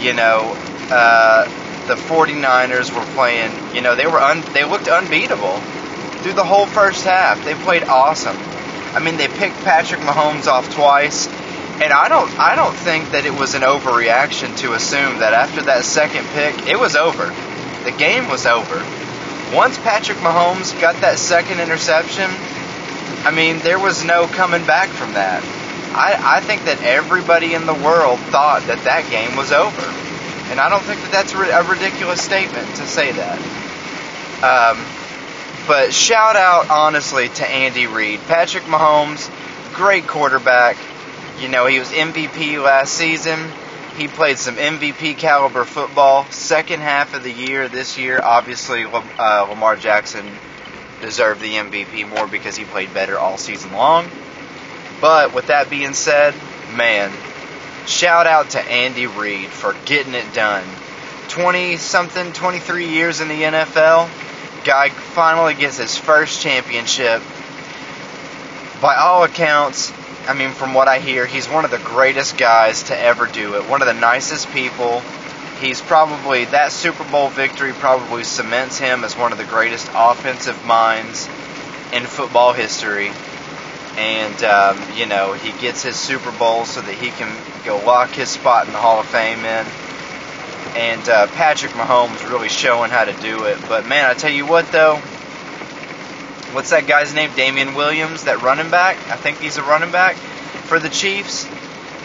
You 0.00 0.14
know, 0.14 0.56
uh, 0.90 1.44
the 1.86 1.94
49ers 1.94 2.94
were 2.94 3.04
playing, 3.14 3.50
you 3.74 3.80
know, 3.80 3.96
they 3.96 4.06
were 4.06 4.20
un, 4.20 4.42
they 4.52 4.64
looked 4.64 4.88
unbeatable 4.88 5.58
through 6.20 6.34
the 6.34 6.44
whole 6.44 6.66
first 6.66 7.04
half. 7.04 7.42
They 7.44 7.54
played 7.54 7.84
awesome. 7.84 8.36
I 8.94 9.00
mean, 9.00 9.16
they 9.16 9.28
picked 9.28 9.56
Patrick 9.64 10.00
Mahomes 10.00 10.46
off 10.46 10.72
twice, 10.74 11.26
and 11.26 11.92
I 11.92 12.08
don't 12.08 12.30
I 12.38 12.56
don't 12.56 12.74
think 12.74 13.10
that 13.12 13.24
it 13.24 13.34
was 13.34 13.54
an 13.54 13.62
overreaction 13.62 14.56
to 14.58 14.72
assume 14.74 15.18
that 15.20 15.32
after 15.32 15.62
that 15.62 15.84
second 15.84 16.26
pick, 16.28 16.66
it 16.66 16.78
was 16.78 16.96
over. 16.96 17.26
The 17.84 17.92
game 17.92 18.28
was 18.28 18.46
over. 18.46 18.84
Once 19.54 19.78
Patrick 19.78 20.18
Mahomes 20.18 20.78
got 20.80 21.00
that 21.00 21.18
second 21.18 21.60
interception, 21.60 22.28
I 23.24 23.30
mean, 23.30 23.58
there 23.60 23.78
was 23.78 24.04
no 24.04 24.26
coming 24.26 24.64
back 24.66 24.88
from 24.88 25.14
that. 25.14 25.42
I, 25.94 26.38
I 26.38 26.40
think 26.40 26.64
that 26.64 26.82
everybody 26.82 27.54
in 27.54 27.66
the 27.66 27.74
world 27.74 28.18
thought 28.30 28.62
that 28.66 28.84
that 28.84 29.08
game 29.10 29.36
was 29.36 29.52
over. 29.52 29.82
And 30.50 30.60
I 30.60 30.68
don't 30.68 30.82
think 30.82 31.00
that 31.02 31.12
that's 31.12 31.32
a 31.34 31.70
ridiculous 31.70 32.22
statement 32.22 32.68
to 32.76 32.86
say 32.86 33.12
that. 33.12 33.38
Um, 34.42 34.78
but 35.66 35.92
shout 35.92 36.36
out, 36.36 36.70
honestly, 36.70 37.28
to 37.28 37.46
Andy 37.46 37.86
Reid. 37.86 38.20
Patrick 38.20 38.64
Mahomes, 38.64 39.30
great 39.74 40.06
quarterback. 40.06 40.76
You 41.38 41.48
know, 41.48 41.66
he 41.66 41.78
was 41.78 41.90
MVP 41.90 42.62
last 42.62 42.94
season. 42.94 43.38
He 43.96 44.08
played 44.08 44.38
some 44.38 44.56
MVP 44.56 45.18
caliber 45.18 45.64
football. 45.64 46.24
Second 46.30 46.80
half 46.80 47.14
of 47.14 47.22
the 47.22 47.32
year 47.32 47.68
this 47.68 47.98
year, 47.98 48.20
obviously, 48.22 48.84
uh, 48.84 49.46
Lamar 49.50 49.76
Jackson 49.76 50.24
deserved 51.00 51.40
the 51.40 51.54
MVP 51.54 52.08
more 52.08 52.26
because 52.26 52.56
he 52.56 52.64
played 52.64 52.94
better 52.94 53.18
all 53.18 53.36
season 53.36 53.72
long. 53.72 54.08
But 55.00 55.34
with 55.34 55.46
that 55.46 55.70
being 55.70 55.94
said, 55.94 56.34
man, 56.74 57.12
shout 57.86 58.26
out 58.26 58.50
to 58.50 58.60
Andy 58.60 59.06
Reid 59.06 59.48
for 59.48 59.74
getting 59.84 60.14
it 60.14 60.32
done. 60.34 60.64
20 61.28 61.76
something, 61.76 62.32
23 62.32 62.88
years 62.88 63.20
in 63.20 63.28
the 63.28 63.42
NFL. 63.42 64.08
Guy 64.64 64.88
finally 64.88 65.54
gets 65.54 65.76
his 65.78 65.96
first 65.96 66.40
championship. 66.40 67.22
By 68.80 68.96
all 68.96 69.24
accounts, 69.24 69.92
I 70.26 70.34
mean, 70.34 70.50
from 70.50 70.74
what 70.74 70.88
I 70.88 70.98
hear, 70.98 71.26
he's 71.26 71.48
one 71.48 71.64
of 71.64 71.70
the 71.70 71.78
greatest 71.78 72.36
guys 72.36 72.84
to 72.84 72.98
ever 72.98 73.26
do 73.26 73.56
it. 73.56 73.68
One 73.68 73.82
of 73.82 73.86
the 73.86 73.94
nicest 73.94 74.50
people. 74.50 75.00
He's 75.60 75.80
probably, 75.80 76.44
that 76.46 76.70
Super 76.70 77.04
Bowl 77.10 77.28
victory 77.30 77.72
probably 77.72 78.24
cements 78.24 78.78
him 78.78 79.04
as 79.04 79.16
one 79.16 79.32
of 79.32 79.38
the 79.38 79.44
greatest 79.44 79.88
offensive 79.94 80.64
minds 80.64 81.28
in 81.92 82.04
football 82.04 82.52
history 82.52 83.10
and 83.98 84.44
um, 84.44 84.78
you 84.96 85.06
know 85.06 85.32
he 85.32 85.50
gets 85.60 85.82
his 85.82 85.96
Super 85.96 86.30
Bowl 86.38 86.64
so 86.64 86.80
that 86.80 86.94
he 86.94 87.10
can 87.10 87.36
go 87.64 87.84
lock 87.84 88.10
his 88.10 88.28
spot 88.28 88.66
in 88.66 88.72
the 88.72 88.78
Hall 88.78 89.00
of 89.00 89.06
Fame 89.06 89.40
in. 89.40 89.66
And 90.76 91.08
uh, 91.08 91.26
Patrick 91.28 91.72
Mahomes 91.72 92.30
really 92.30 92.48
showing 92.48 92.90
how 92.90 93.04
to 93.04 93.12
do 93.14 93.44
it. 93.44 93.58
But 93.68 93.86
man, 93.86 94.08
I 94.08 94.14
tell 94.14 94.30
you 94.30 94.46
what 94.46 94.70
though, 94.70 94.96
what's 96.52 96.70
that 96.70 96.86
guy's 96.86 97.12
name? 97.12 97.30
Damien 97.34 97.74
Williams, 97.74 98.24
that 98.24 98.40
running 98.40 98.70
back. 98.70 98.96
I 99.10 99.16
think 99.16 99.38
he's 99.38 99.56
a 99.56 99.62
running 99.62 99.90
back 99.90 100.14
for 100.14 100.78
the 100.78 100.88
Chiefs. 100.88 101.48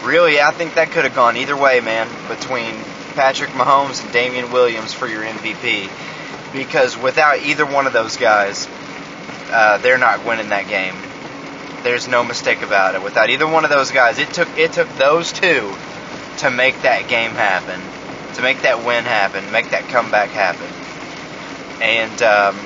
Really, 0.03 0.41
I 0.41 0.51
think 0.51 0.75
that 0.75 0.91
could 0.91 1.03
have 1.03 1.15
gone 1.15 1.37
either 1.37 1.55
way, 1.55 1.79
man, 1.79 2.09
between 2.27 2.73
Patrick 3.13 3.51
Mahomes 3.51 4.03
and 4.03 4.11
Damien 4.11 4.51
Williams 4.51 4.93
for 4.93 5.07
your 5.07 5.23
MVP. 5.23 5.89
Because 6.51 6.97
without 6.97 7.43
either 7.43 7.65
one 7.65 7.85
of 7.85 7.93
those 7.93 8.17
guys, 8.17 8.67
uh, 9.51 9.77
they're 9.77 9.97
not 9.99 10.25
winning 10.25 10.49
that 10.49 10.67
game. 10.67 10.95
There's 11.83 12.07
no 12.07 12.23
mistake 12.23 12.61
about 12.61 12.95
it. 12.95 13.03
Without 13.03 13.29
either 13.29 13.47
one 13.47 13.65
of 13.65 13.69
those 13.69 13.91
guys, 13.91 14.17
it 14.17 14.33
took 14.33 14.47
it 14.57 14.71
took 14.73 14.89
those 14.95 15.31
two 15.31 15.73
to 16.39 16.49
make 16.49 16.81
that 16.81 17.07
game 17.07 17.31
happen, 17.31 17.79
to 18.35 18.41
make 18.41 18.61
that 18.61 18.85
win 18.85 19.03
happen, 19.03 19.51
make 19.51 19.69
that 19.71 19.83
comeback 19.89 20.29
happen. 20.29 20.67
And 21.81 22.21
um, 22.23 22.57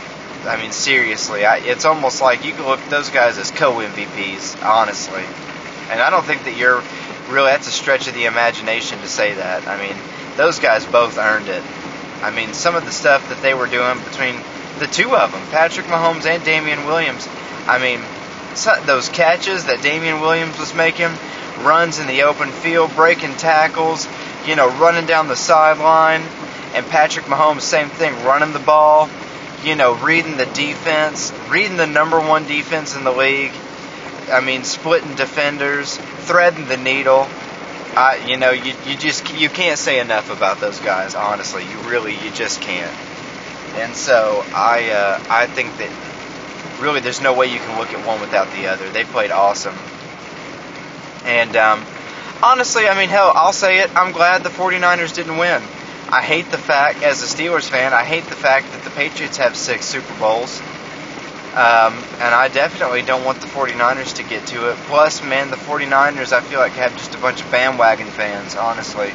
I 0.46 0.62
mean, 0.62 0.72
seriously, 0.72 1.46
I, 1.46 1.58
it's 1.58 1.86
almost 1.86 2.22
like 2.22 2.46
you 2.46 2.54
can 2.54 2.66
look 2.66 2.80
at 2.80 2.90
those 2.90 3.10
guys 3.10 3.38
as 3.38 3.52
co-MVPs, 3.52 4.64
honestly. 4.64 5.24
And 5.90 6.00
I 6.00 6.10
don't 6.10 6.26
think 6.26 6.44
that 6.46 6.56
you're 6.56 6.84
really 7.30 7.50
that's 7.50 7.68
a 7.68 7.72
stretch 7.72 8.08
of 8.08 8.14
the 8.14 8.26
imagination 8.26 9.00
to 9.00 9.08
say 9.08 9.34
that. 9.34 9.68
I 9.68 9.82
mean, 9.82 9.98
those 10.38 10.60
guys 10.60 10.86
both 10.86 11.18
earned 11.18 11.50
it. 11.50 11.64
I 12.22 12.32
mean, 12.32 12.54
some 12.54 12.76
of 12.76 12.86
the 12.86 12.92
stuff 12.92 13.28
that 13.30 13.42
they 13.42 13.54
were 13.54 13.68
doing 13.68 13.98
between 14.06 14.36
the 14.80 14.88
two 14.88 15.16
of 15.16 15.32
them, 15.32 15.42
Patrick 15.50 15.88
Mahomes 15.88 16.26
and 16.26 16.44
Damien 16.44 16.86
Williams. 16.86 17.28
I 17.68 17.80
mean, 17.80 18.02
those 18.86 19.10
catches 19.10 19.66
that 19.66 19.82
Damien 19.82 20.22
Williams 20.22 20.58
was 20.60 20.74
making, 20.74 21.12
runs 21.62 22.00
in 22.00 22.08
the 22.08 22.24
open 22.24 22.50
field, 22.50 22.96
breaking 22.96 23.36
tackles, 23.36 24.08
you 24.46 24.56
know, 24.56 24.68
running 24.80 25.06
down 25.06 25.28
the 25.28 25.36
sideline, 25.36 26.22
and 26.74 26.86
Patrick 26.88 27.26
Mahomes, 27.26 27.62
same 27.62 27.90
thing, 27.90 28.14
running 28.24 28.54
the 28.54 28.60
ball, 28.60 29.10
you 29.64 29.76
know, 29.76 29.96
reading 29.96 30.38
the 30.38 30.46
defense, 30.46 31.34
reading 31.50 31.78
the 31.78 31.88
number 31.88 32.20
one 32.20 32.46
defense 32.46 32.96
in 32.96 33.04
the 33.04 33.12
league. 33.12 33.54
I 34.30 34.42
mean, 34.42 34.64
splitting 34.64 35.16
defenders, 35.16 35.98
threading 35.98 36.68
the 36.68 36.78
needle. 36.78 37.28
I, 37.96 38.24
you 38.28 38.38
know, 38.38 38.52
you, 38.52 38.74
you 38.86 38.96
just 38.96 39.34
you 39.36 39.50
can't 39.50 39.80
say 39.80 40.00
enough 40.00 40.30
about 40.30 40.60
those 40.60 40.80
guys. 40.80 41.16
Honestly, 41.16 41.64
you 41.64 41.78
really 41.90 42.14
you 42.14 42.32
just 42.32 42.62
can't. 42.62 42.96
And 43.76 43.96
so 43.96 44.44
I 44.54 44.90
uh, 44.90 45.24
I 45.30 45.48
think 45.48 45.78
that 45.78 45.90
really 46.80 47.00
there's 47.00 47.22
no 47.22 47.34
way 47.34 47.48
you 47.48 47.60
can 47.60 47.78
look 47.80 47.94
at 47.94 48.06
one 48.06 48.22
without 48.22 48.52
the 48.54 48.68
other. 48.68 48.90
They 48.90 49.04
played 49.04 49.32
awesome. 49.32 49.76
And 51.26 51.56
um, 51.56 51.86
honestly, 52.42 52.88
I 52.88 52.98
mean, 52.98 53.10
hell, 53.10 53.32
I'll 53.36 53.54
say 53.54 53.80
it. 53.80 53.96
I'm 53.96 54.12
glad 54.12 54.44
the 54.44 54.50
49ers 54.50 55.14
didn't 55.14 55.38
win. 55.38 55.62
I 56.10 56.22
hate 56.22 56.50
the 56.52 56.58
fact, 56.58 57.04
as 57.04 57.22
a 57.22 57.26
Steelers 57.26 57.70
fan, 57.70 57.94
I 57.94 58.04
hate 58.04 58.24
the 58.26 58.36
fact 58.36 58.72
that 58.72 58.84
the 58.84 58.90
Patriots 58.92 59.38
have 59.38 59.58
six 59.58 59.86
Super 59.86 60.18
Bowls. 60.20 60.62
Um, 61.58 62.04
and 62.22 62.36
I 62.36 62.50
definitely 62.50 63.02
don't 63.02 63.26
want 63.26 63.42
the 63.42 63.48
49ers 63.48 64.16
to 64.18 64.24
get 64.24 64.46
to 64.48 64.70
it. 64.70 64.78
Plus, 64.86 65.24
man, 65.24 65.50
the 65.50 65.58
49ers, 65.58 66.32
I 66.32 66.42
feel 66.42 66.60
like 66.60 66.74
have 66.74 66.96
just 66.98 67.16
a 67.16 67.18
bunch 67.18 67.42
of 67.42 67.50
bandwagon 67.52 68.08
fans, 68.08 68.56
honestly. 68.56 69.12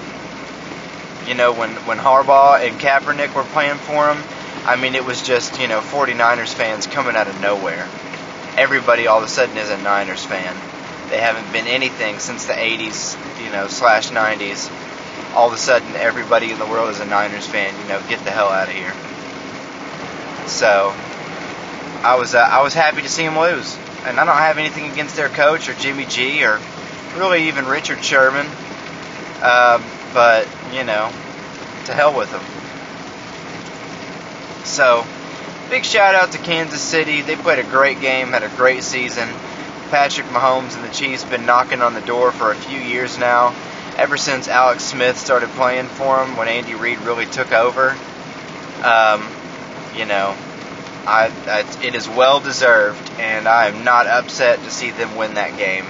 You 1.26 1.34
know, 1.34 1.52
when, 1.52 1.70
when 1.86 1.98
Harbaugh 1.98 2.60
and 2.60 2.78
Kaepernick 2.80 3.34
were 3.34 3.44
playing 3.44 3.78
for 3.78 4.12
them, 4.12 4.22
I 4.64 4.76
mean, 4.76 4.94
it 4.94 5.04
was 5.04 5.22
just, 5.22 5.60
you 5.60 5.68
know, 5.68 5.80
49ers 5.80 6.54
fans 6.54 6.86
coming 6.86 7.16
out 7.16 7.28
of 7.28 7.40
nowhere. 7.40 7.88
Everybody 8.56 9.06
all 9.06 9.18
of 9.18 9.24
a 9.24 9.28
sudden 9.28 9.56
is 9.56 9.70
a 9.70 9.78
Niners 9.78 10.24
fan. 10.24 10.54
They 11.10 11.18
haven't 11.18 11.50
been 11.52 11.66
anything 11.66 12.18
since 12.18 12.46
the 12.46 12.52
80s, 12.52 13.44
you 13.44 13.50
know, 13.50 13.66
slash 13.68 14.10
90s 14.10 14.70
all 15.34 15.48
of 15.48 15.54
a 15.54 15.58
sudden 15.58 15.88
everybody 15.96 16.50
in 16.50 16.58
the 16.58 16.66
world 16.66 16.90
is 16.90 17.00
a 17.00 17.04
Niners 17.04 17.46
fan. 17.46 17.74
You 17.82 17.88
know, 17.88 18.02
get 18.08 18.22
the 18.24 18.30
hell 18.30 18.48
out 18.48 18.68
of 18.68 18.74
here. 18.74 18.92
So 20.48 20.92
I 22.04 22.16
was 22.18 22.34
uh, 22.34 22.38
I 22.38 22.62
was 22.62 22.74
happy 22.74 23.02
to 23.02 23.08
see 23.08 23.24
them 23.24 23.38
lose, 23.38 23.76
and 24.04 24.18
I 24.18 24.24
don't 24.24 24.36
have 24.36 24.58
anything 24.58 24.90
against 24.90 25.16
their 25.16 25.28
coach 25.28 25.68
or 25.68 25.74
Jimmy 25.74 26.04
G 26.04 26.44
or 26.44 26.60
really 27.16 27.48
even 27.48 27.66
Richard 27.66 28.04
Sherman. 28.04 28.46
Um, 29.42 29.82
but 30.12 30.46
you 30.72 30.84
know, 30.84 31.10
to 31.86 31.94
hell 31.94 32.16
with 32.16 32.30
them. 32.30 32.42
So 34.64 35.04
big 35.70 35.84
shout 35.84 36.14
out 36.14 36.32
to 36.32 36.38
Kansas 36.38 36.80
City. 36.80 37.22
They 37.22 37.36
played 37.36 37.58
a 37.58 37.68
great 37.68 38.00
game, 38.00 38.28
had 38.28 38.42
a 38.42 38.48
great 38.56 38.82
season. 38.82 39.28
Patrick 39.90 40.26
Mahomes 40.28 40.74
and 40.74 40.84
the 40.84 40.92
Chiefs 40.92 41.24
been 41.24 41.44
knocking 41.44 41.82
on 41.82 41.94
the 41.94 42.00
door 42.00 42.32
for 42.32 42.50
a 42.50 42.54
few 42.54 42.78
years 42.78 43.18
now 43.18 43.54
ever 43.96 44.16
since 44.16 44.48
Alex 44.48 44.84
Smith 44.84 45.18
started 45.18 45.48
playing 45.50 45.86
for 45.86 46.24
them, 46.24 46.36
when 46.36 46.48
Andy 46.48 46.74
Reid 46.74 46.98
really 47.00 47.26
took 47.26 47.52
over, 47.52 47.90
um, 48.82 49.28
you 49.94 50.06
know, 50.06 50.34
I, 51.06 51.30
I, 51.46 51.84
it 51.84 51.94
is 51.94 52.08
well 52.08 52.40
deserved, 52.40 53.10
and 53.18 53.46
I 53.46 53.68
am 53.68 53.84
not 53.84 54.06
upset 54.06 54.60
to 54.60 54.70
see 54.70 54.90
them 54.90 55.16
win 55.16 55.34
that 55.34 55.56
game. 55.56 55.86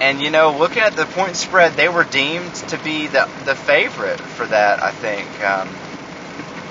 And 0.00 0.20
you 0.20 0.30
know, 0.30 0.56
looking 0.56 0.82
at 0.82 0.94
the 0.94 1.06
point 1.06 1.34
spread, 1.34 1.72
they 1.72 1.88
were 1.88 2.04
deemed 2.04 2.54
to 2.54 2.78
be 2.78 3.08
the 3.08 3.28
the 3.44 3.56
favorite 3.56 4.20
for 4.20 4.46
that. 4.46 4.80
I 4.80 4.92
think. 4.92 5.42
Um, 5.42 5.68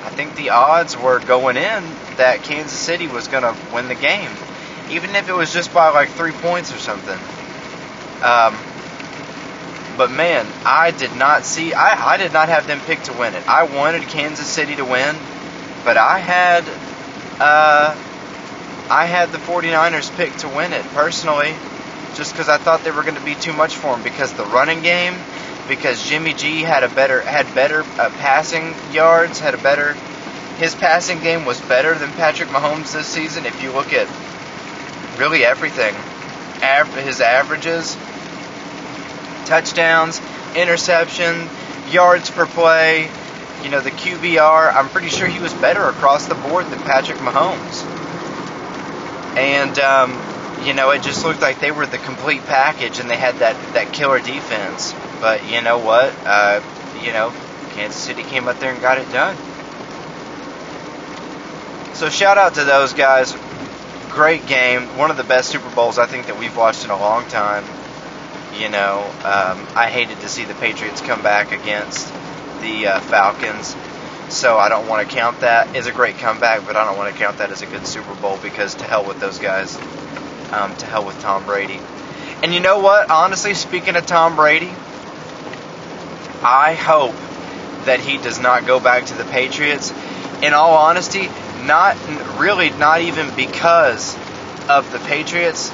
I 0.07 0.09
think 0.09 0.35
the 0.35 0.51
odds 0.51 0.95
were 0.95 1.19
going 1.19 1.57
in 1.57 1.83
that 2.15 2.41
Kansas 2.41 2.79
City 2.79 3.07
was 3.07 3.27
going 3.27 3.43
to 3.43 3.53
win 3.73 3.89
the 3.89 3.95
game, 3.95 4.31
even 4.89 5.13
if 5.17 5.27
it 5.27 5.33
was 5.33 5.51
just 5.51 5.73
by 5.73 5.89
like 5.89 6.07
three 6.07 6.31
points 6.31 6.73
or 6.73 6.77
something. 6.77 7.19
Um, 8.23 8.55
but 9.97 10.09
man, 10.09 10.47
I 10.65 10.91
did 10.91 11.13
not 11.17 11.43
see. 11.43 11.73
I, 11.73 12.13
I 12.13 12.15
did 12.15 12.31
not 12.31 12.47
have 12.47 12.67
them 12.67 12.79
picked 12.85 13.07
to 13.07 13.13
win 13.19 13.33
it. 13.33 13.45
I 13.49 13.63
wanted 13.63 14.03
Kansas 14.03 14.47
City 14.47 14.77
to 14.77 14.85
win, 14.85 15.13
but 15.83 15.97
I 15.97 16.19
had 16.19 16.63
uh, 17.41 17.93
I 18.89 19.05
had 19.07 19.33
the 19.33 19.39
49ers 19.39 20.15
picked 20.15 20.39
to 20.39 20.47
win 20.47 20.71
it 20.71 20.85
personally, 20.93 21.53
just 22.15 22.31
because 22.31 22.47
I 22.47 22.57
thought 22.57 22.85
they 22.85 22.91
were 22.91 23.03
going 23.03 23.15
to 23.15 23.25
be 23.25 23.35
too 23.35 23.51
much 23.51 23.75
for 23.75 23.91
them. 23.91 24.03
Because 24.03 24.31
the 24.31 24.45
running 24.45 24.81
game, 24.81 25.15
because 25.67 26.07
Jimmy 26.07 26.33
G 26.33 26.61
had 26.61 26.83
a 26.83 26.89
better 26.89 27.21
had 27.21 27.53
better 27.53 27.81
uh, 27.99 28.09
passing 28.19 28.73
yards, 28.91 29.39
had 29.39 29.53
a 29.53 29.57
better 29.57 29.93
his 30.57 30.73
passing 30.73 31.19
game 31.19 31.45
was 31.45 31.61
better 31.61 31.93
than 31.93 32.11
Patrick 32.13 32.49
Mahomes 32.49 32.93
this 32.93 33.05
season. 33.05 33.45
If 33.45 33.61
you 33.61 33.71
look 33.71 33.93
at 33.93 34.07
really 35.19 35.45
everything, 35.45 35.93
his 37.03 37.21
averages 37.21 37.95
touchdowns, 39.47 40.21
interception, 40.55 41.47
yards 41.89 42.29
per 42.29 42.45
play, 42.45 43.09
you 43.63 43.69
know, 43.69 43.79
the 43.79 43.91
QBR. 43.91 44.73
I'm 44.73 44.89
pretty 44.89 45.07
sure 45.07 45.27
he 45.27 45.39
was 45.39 45.53
better 45.55 45.83
across 45.83 46.27
the 46.27 46.35
board 46.35 46.65
than 46.67 46.79
Patrick 46.79 47.17
Mahomes. 47.19 47.83
And, 49.37 49.79
um, 49.79 50.65
you 50.65 50.73
know, 50.73 50.91
it 50.91 51.01
just 51.01 51.23
looked 51.23 51.41
like 51.41 51.59
they 51.59 51.71
were 51.71 51.85
the 51.85 51.97
complete 51.99 52.43
package 52.45 52.99
and 52.99 53.09
they 53.09 53.15
had 53.15 53.35
that, 53.35 53.55
that 53.73 53.93
killer 53.93 54.19
defense. 54.19 54.93
But 55.19 55.49
you 55.49 55.61
know 55.61 55.79
what? 55.79 56.13
Uh, 56.25 56.61
you 57.03 57.11
know, 57.11 57.33
Kansas 57.71 58.01
City 58.01 58.23
came 58.23 58.47
up 58.47 58.59
there 58.59 58.71
and 58.71 58.81
got 58.81 58.97
it 58.97 59.11
done. 59.11 59.35
So 61.93 62.09
shout 62.09 62.37
out 62.37 62.55
to 62.55 62.63
those 62.63 62.93
guys. 62.93 63.35
Great 64.09 64.45
game. 64.45 64.83
One 64.97 65.09
of 65.09 65.17
the 65.17 65.23
best 65.23 65.49
Super 65.49 65.69
Bowls 65.75 65.97
I 65.97 66.05
think 66.05 66.27
that 66.27 66.37
we've 66.37 66.55
watched 66.55 66.85
in 66.85 66.91
a 66.91 66.99
long 66.99 67.27
time. 67.27 67.63
You 68.59 68.69
know, 68.69 69.03
um, 69.23 69.67
I 69.75 69.89
hated 69.91 70.19
to 70.21 70.29
see 70.29 70.45
the 70.45 70.53
Patriots 70.55 71.01
come 71.01 71.21
back 71.21 71.51
against 71.51 72.07
the 72.61 72.87
uh, 72.87 72.99
Falcons, 73.01 73.75
so 74.29 74.57
I 74.57 74.69
don't 74.69 74.87
want 74.87 75.07
to 75.07 75.15
count 75.15 75.41
that 75.41 75.75
as 75.75 75.85
a 75.85 75.91
great 75.91 76.17
comeback, 76.17 76.65
but 76.65 76.75
I 76.75 76.85
don't 76.85 76.97
want 76.97 77.13
to 77.13 77.19
count 77.19 77.37
that 77.37 77.51
as 77.51 77.61
a 77.61 77.67
good 77.67 77.85
Super 77.85 78.15
Bowl 78.15 78.37
because 78.37 78.75
to 78.75 78.83
hell 78.83 79.05
with 79.05 79.19
those 79.19 79.37
guys. 79.39 79.75
Um, 80.51 80.75
to 80.77 80.85
hell 80.85 81.05
with 81.05 81.19
Tom 81.19 81.45
Brady. 81.45 81.79
And 82.41 82.53
you 82.53 82.59
know 82.59 82.79
what? 82.79 83.09
Honestly, 83.09 83.53
speaking 83.53 83.95
of 83.95 84.05
Tom 84.05 84.35
Brady, 84.35 84.73
I 86.43 86.73
hope 86.73 87.15
that 87.85 87.99
he 87.99 88.17
does 88.17 88.39
not 88.39 88.65
go 88.65 88.79
back 88.79 89.05
to 89.05 89.13
the 89.15 89.25
Patriots. 89.25 89.93
In 90.41 90.53
all 90.53 90.75
honesty, 90.75 91.29
not 91.63 91.97
really, 92.37 92.69
not 92.71 93.01
even 93.01 93.35
because 93.35 94.15
of 94.69 94.91
the 94.91 94.99
Patriots 94.99 95.71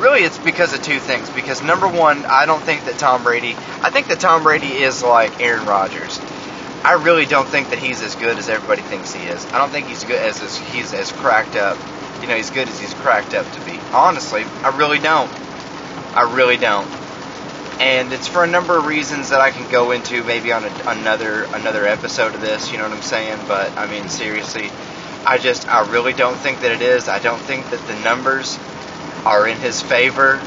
really 0.00 0.22
it's 0.22 0.38
because 0.38 0.72
of 0.72 0.82
two 0.82 0.98
things. 0.98 1.28
Because 1.30 1.62
number 1.62 1.86
one, 1.86 2.24
I 2.24 2.46
don't 2.46 2.62
think 2.62 2.86
that 2.86 2.98
Tom 2.98 3.22
Brady. 3.22 3.54
I 3.82 3.90
think 3.90 4.08
that 4.08 4.18
Tom 4.18 4.42
Brady 4.42 4.72
is 4.82 5.02
like 5.02 5.40
Aaron 5.40 5.66
Rodgers. 5.66 6.18
I 6.82 6.94
really 6.94 7.26
don't 7.26 7.46
think 7.46 7.68
that 7.70 7.78
he's 7.78 8.00
as 8.02 8.16
good 8.16 8.38
as 8.38 8.48
everybody 8.48 8.80
thinks 8.82 9.12
he 9.12 9.22
is. 9.24 9.44
I 9.46 9.58
don't 9.58 9.70
think 9.70 9.86
he's 9.86 10.02
good 10.02 10.18
as, 10.18 10.40
as 10.40 10.56
he's 10.56 10.94
as 10.94 11.12
cracked 11.12 11.54
up. 11.54 11.76
You 12.22 12.28
know, 12.28 12.36
he's 12.36 12.50
good 12.50 12.68
as 12.68 12.80
he's 12.80 12.94
cracked 12.94 13.34
up 13.34 13.50
to 13.52 13.60
be. 13.66 13.78
Honestly, 13.92 14.42
I 14.64 14.76
really 14.76 14.98
don't. 14.98 15.30
I 16.16 16.32
really 16.34 16.56
don't. 16.56 16.88
And 17.80 18.12
it's 18.12 18.28
for 18.28 18.44
a 18.44 18.46
number 18.46 18.76
of 18.76 18.84
reasons 18.84 19.30
that 19.30 19.40
I 19.40 19.50
can 19.50 19.66
go 19.70 19.92
into 19.92 20.22
maybe 20.22 20.52
on 20.52 20.64
a, 20.64 20.70
another 20.86 21.44
another 21.44 21.86
episode 21.86 22.34
of 22.34 22.42
this. 22.42 22.70
You 22.70 22.76
know 22.76 22.84
what 22.84 22.92
I'm 22.92 23.02
saying? 23.02 23.38
But 23.48 23.76
I 23.78 23.86
mean, 23.86 24.06
seriously, 24.10 24.70
I 25.24 25.38
just 25.38 25.66
I 25.66 25.90
really 25.90 26.12
don't 26.12 26.36
think 26.36 26.60
that 26.60 26.72
it 26.72 26.82
is. 26.82 27.08
I 27.08 27.20
don't 27.20 27.40
think 27.40 27.70
that 27.70 27.86
the 27.86 27.96
numbers 28.04 28.58
are 29.24 29.48
in 29.48 29.56
his 29.58 29.80
favor 29.80 30.42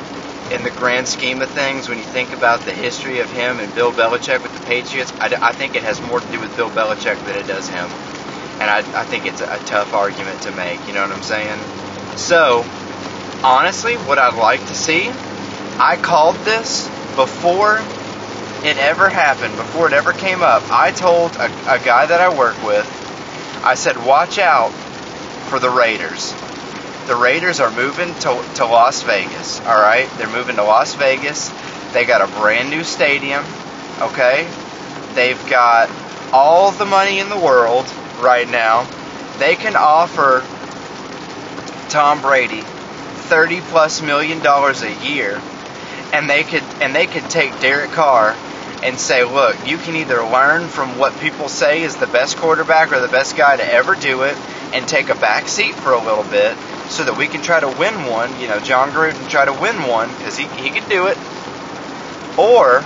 in 0.51 0.61
the 0.61 0.69
grand 0.69 1.07
scheme 1.07 1.41
of 1.41 1.49
things. 1.49 1.89
When 1.89 1.97
you 1.97 2.03
think 2.03 2.33
about 2.33 2.59
the 2.65 2.71
history 2.71 3.19
of 3.19 3.29
him 3.31 3.59
and 3.59 3.73
Bill 3.73 3.91
Belichick 3.91 4.43
with 4.43 4.53
the 4.53 4.65
Patriots, 4.67 5.11
I, 5.19 5.33
I 5.41 5.53
think 5.53 5.75
it 5.75 5.81
has 5.81 5.99
more 6.01 6.19
to 6.19 6.31
do 6.31 6.39
with 6.39 6.55
Bill 6.55 6.69
Belichick 6.69 7.17
than 7.25 7.35
it 7.35 7.47
does 7.47 7.67
him. 7.67 7.89
And 8.61 8.69
I, 8.69 8.79
I 9.01 9.05
think 9.05 9.25
it's 9.25 9.41
a, 9.41 9.45
a 9.45 9.59
tough 9.65 9.93
argument 9.93 10.39
to 10.43 10.51
make. 10.51 10.85
You 10.85 10.93
know 10.93 11.01
what 11.01 11.11
I'm 11.11 11.23
saying? 11.23 11.59
So, 12.15 12.63
honestly, 13.43 13.95
what 13.95 14.19
I'd 14.19 14.37
like 14.37 14.59
to 14.67 14.75
see, 14.75 15.09
I 15.79 15.97
called 15.99 16.35
this 16.45 16.92
before 17.15 17.77
it 18.63 18.77
ever 18.77 19.09
happened, 19.09 19.55
before 19.57 19.87
it 19.87 19.93
ever 19.93 20.13
came 20.13 20.41
up. 20.41 20.63
I 20.69 20.91
told 20.91 21.35
a, 21.35 21.45
a 21.45 21.79
guy 21.79 22.05
that 22.05 22.21
I 22.21 22.35
work 22.37 22.61
with, 22.63 22.87
I 23.63 23.75
said, 23.75 23.97
watch 24.05 24.39
out 24.39 24.71
for 25.49 25.59
the 25.59 25.69
Raiders 25.69 26.33
the 27.07 27.15
Raiders 27.15 27.59
are 27.59 27.71
moving 27.71 28.13
to, 28.15 28.45
to 28.55 28.65
Las 28.65 29.03
Vegas. 29.03 29.59
All 29.61 29.81
right, 29.81 30.09
they're 30.17 30.29
moving 30.29 30.55
to 30.55 30.63
Las 30.63 30.95
Vegas. 30.95 31.51
They 31.91 32.05
got 32.05 32.21
a 32.21 32.31
brand 32.39 32.69
new 32.69 32.83
stadium. 32.83 33.43
Okay, 33.99 34.47
they've 35.13 35.49
got 35.49 35.89
all 36.31 36.71
the 36.71 36.85
money 36.85 37.19
in 37.19 37.29
the 37.29 37.37
world 37.37 37.85
right 38.19 38.47
now. 38.47 38.87
They 39.37 39.55
can 39.55 39.75
offer 39.75 40.43
Tom 41.89 42.21
Brady 42.21 42.61
thirty 42.61 43.61
plus 43.61 44.01
million 44.01 44.39
dollars 44.39 44.81
a 44.81 44.93
year, 45.05 45.41
and 46.13 46.29
they 46.29 46.43
could 46.43 46.63
and 46.79 46.95
they 46.95 47.07
could 47.07 47.29
take 47.29 47.59
Derek 47.59 47.91
Carr 47.91 48.37
and 48.83 48.99
say, 48.99 49.23
look, 49.23 49.55
you 49.65 49.77
can 49.77 49.95
either 49.95 50.23
learn 50.23 50.67
from 50.67 50.97
what 50.97 51.17
people 51.19 51.47
say 51.47 51.83
is 51.83 51.95
the 51.95 52.07
best 52.07 52.37
quarterback 52.37 52.91
or 52.91 52.99
the 52.99 53.07
best 53.07 53.35
guy 53.37 53.55
to 53.55 53.65
ever 53.65 53.95
do 53.95 54.23
it, 54.23 54.37
and 54.73 54.87
take 54.87 55.09
a 55.09 55.15
back 55.15 55.47
seat 55.47 55.73
for 55.75 55.93
a 55.93 56.03
little 56.03 56.25
bit, 56.25 56.55
so 56.89 57.03
that 57.05 57.17
we 57.17 57.27
can 57.27 57.41
try 57.41 57.59
to 57.59 57.67
win 57.67 58.05
one. 58.05 58.39
You 58.41 58.47
know, 58.47 58.59
Jon 58.59 58.91
Gruden 58.91 59.27
try 59.29 59.45
to 59.45 59.53
win 59.53 59.87
one 59.87 60.09
because 60.17 60.37
he, 60.37 60.45
he 60.61 60.69
can 60.69 60.87
do 60.89 61.07
it. 61.07 61.17
Or 62.37 62.83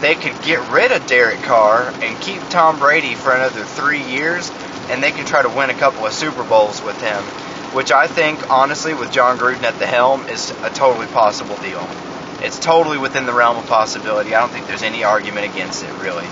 they 0.00 0.14
could 0.14 0.40
get 0.42 0.60
rid 0.70 0.92
of 0.92 1.04
Derek 1.06 1.40
Carr 1.42 1.92
and 2.00 2.20
keep 2.20 2.40
Tom 2.48 2.78
Brady 2.78 3.14
for 3.14 3.34
another 3.34 3.64
three 3.64 4.02
years, 4.02 4.52
and 4.88 5.02
they 5.02 5.10
can 5.10 5.26
try 5.26 5.42
to 5.42 5.48
win 5.48 5.70
a 5.70 5.74
couple 5.74 6.06
of 6.06 6.12
Super 6.12 6.44
Bowls 6.44 6.80
with 6.82 7.00
him, 7.00 7.22
which 7.74 7.90
I 7.90 8.06
think, 8.06 8.50
honestly, 8.50 8.94
with 8.94 9.10
Jon 9.10 9.36
Gruden 9.36 9.64
at 9.64 9.78
the 9.80 9.86
helm, 9.86 10.28
is 10.28 10.50
a 10.62 10.70
totally 10.70 11.06
possible 11.08 11.56
deal. 11.56 11.88
It's 12.42 12.58
totally 12.58 12.98
within 12.98 13.24
the 13.24 13.32
realm 13.32 13.56
of 13.56 13.66
possibility. 13.66 14.34
I 14.34 14.40
don't 14.40 14.50
think 14.50 14.66
there's 14.66 14.82
any 14.82 15.04
argument 15.04 15.46
against 15.46 15.84
it, 15.84 15.92
really. 16.00 16.26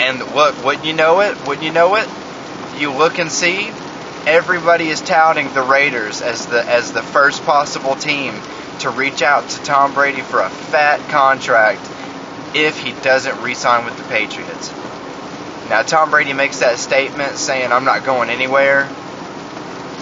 And 0.00 0.18
look, 0.34 0.64
wouldn't 0.64 0.86
you 0.86 0.94
know 0.94 1.20
it? 1.20 1.36
Wouldn't 1.46 1.64
you 1.64 1.72
know 1.72 1.96
it? 1.96 2.08
You 2.78 2.90
look 2.90 3.18
and 3.18 3.30
see, 3.30 3.70
everybody 4.26 4.88
is 4.88 5.00
touting 5.02 5.52
the 5.52 5.62
Raiders 5.62 6.22
as 6.22 6.46
the 6.46 6.66
as 6.66 6.92
the 6.92 7.02
first 7.02 7.44
possible 7.44 7.94
team 7.94 8.34
to 8.80 8.90
reach 8.90 9.22
out 9.22 9.48
to 9.48 9.62
Tom 9.62 9.94
Brady 9.94 10.22
for 10.22 10.40
a 10.40 10.48
fat 10.48 10.98
contract 11.10 11.80
if 12.54 12.78
he 12.80 12.92
doesn't 13.02 13.40
re-sign 13.42 13.84
with 13.84 13.96
the 13.96 14.04
Patriots. 14.04 14.72
Now 15.68 15.82
Tom 15.82 16.10
Brady 16.10 16.32
makes 16.32 16.60
that 16.60 16.78
statement 16.78 17.36
saying 17.36 17.70
I'm 17.70 17.84
not 17.84 18.04
going 18.04 18.30
anywhere. 18.30 18.88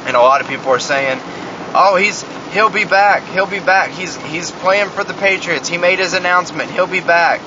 And 0.04 0.16
a 0.16 0.20
lot 0.20 0.40
of 0.40 0.48
people 0.48 0.70
are 0.70 0.80
saying, 0.80 1.20
"Oh, 1.74 1.96
he's 1.96 2.24
he'll 2.52 2.70
be 2.70 2.84
back. 2.84 3.22
He'll 3.24 3.46
be 3.46 3.60
back. 3.60 3.90
He's 3.90 4.16
he's 4.16 4.50
playing 4.50 4.88
for 4.90 5.04
the 5.04 5.14
Patriots. 5.14 5.68
He 5.68 5.78
made 5.78 5.98
his 5.98 6.14
announcement. 6.14 6.70
He'll 6.70 6.86
be 6.86 7.00
back." 7.00 7.40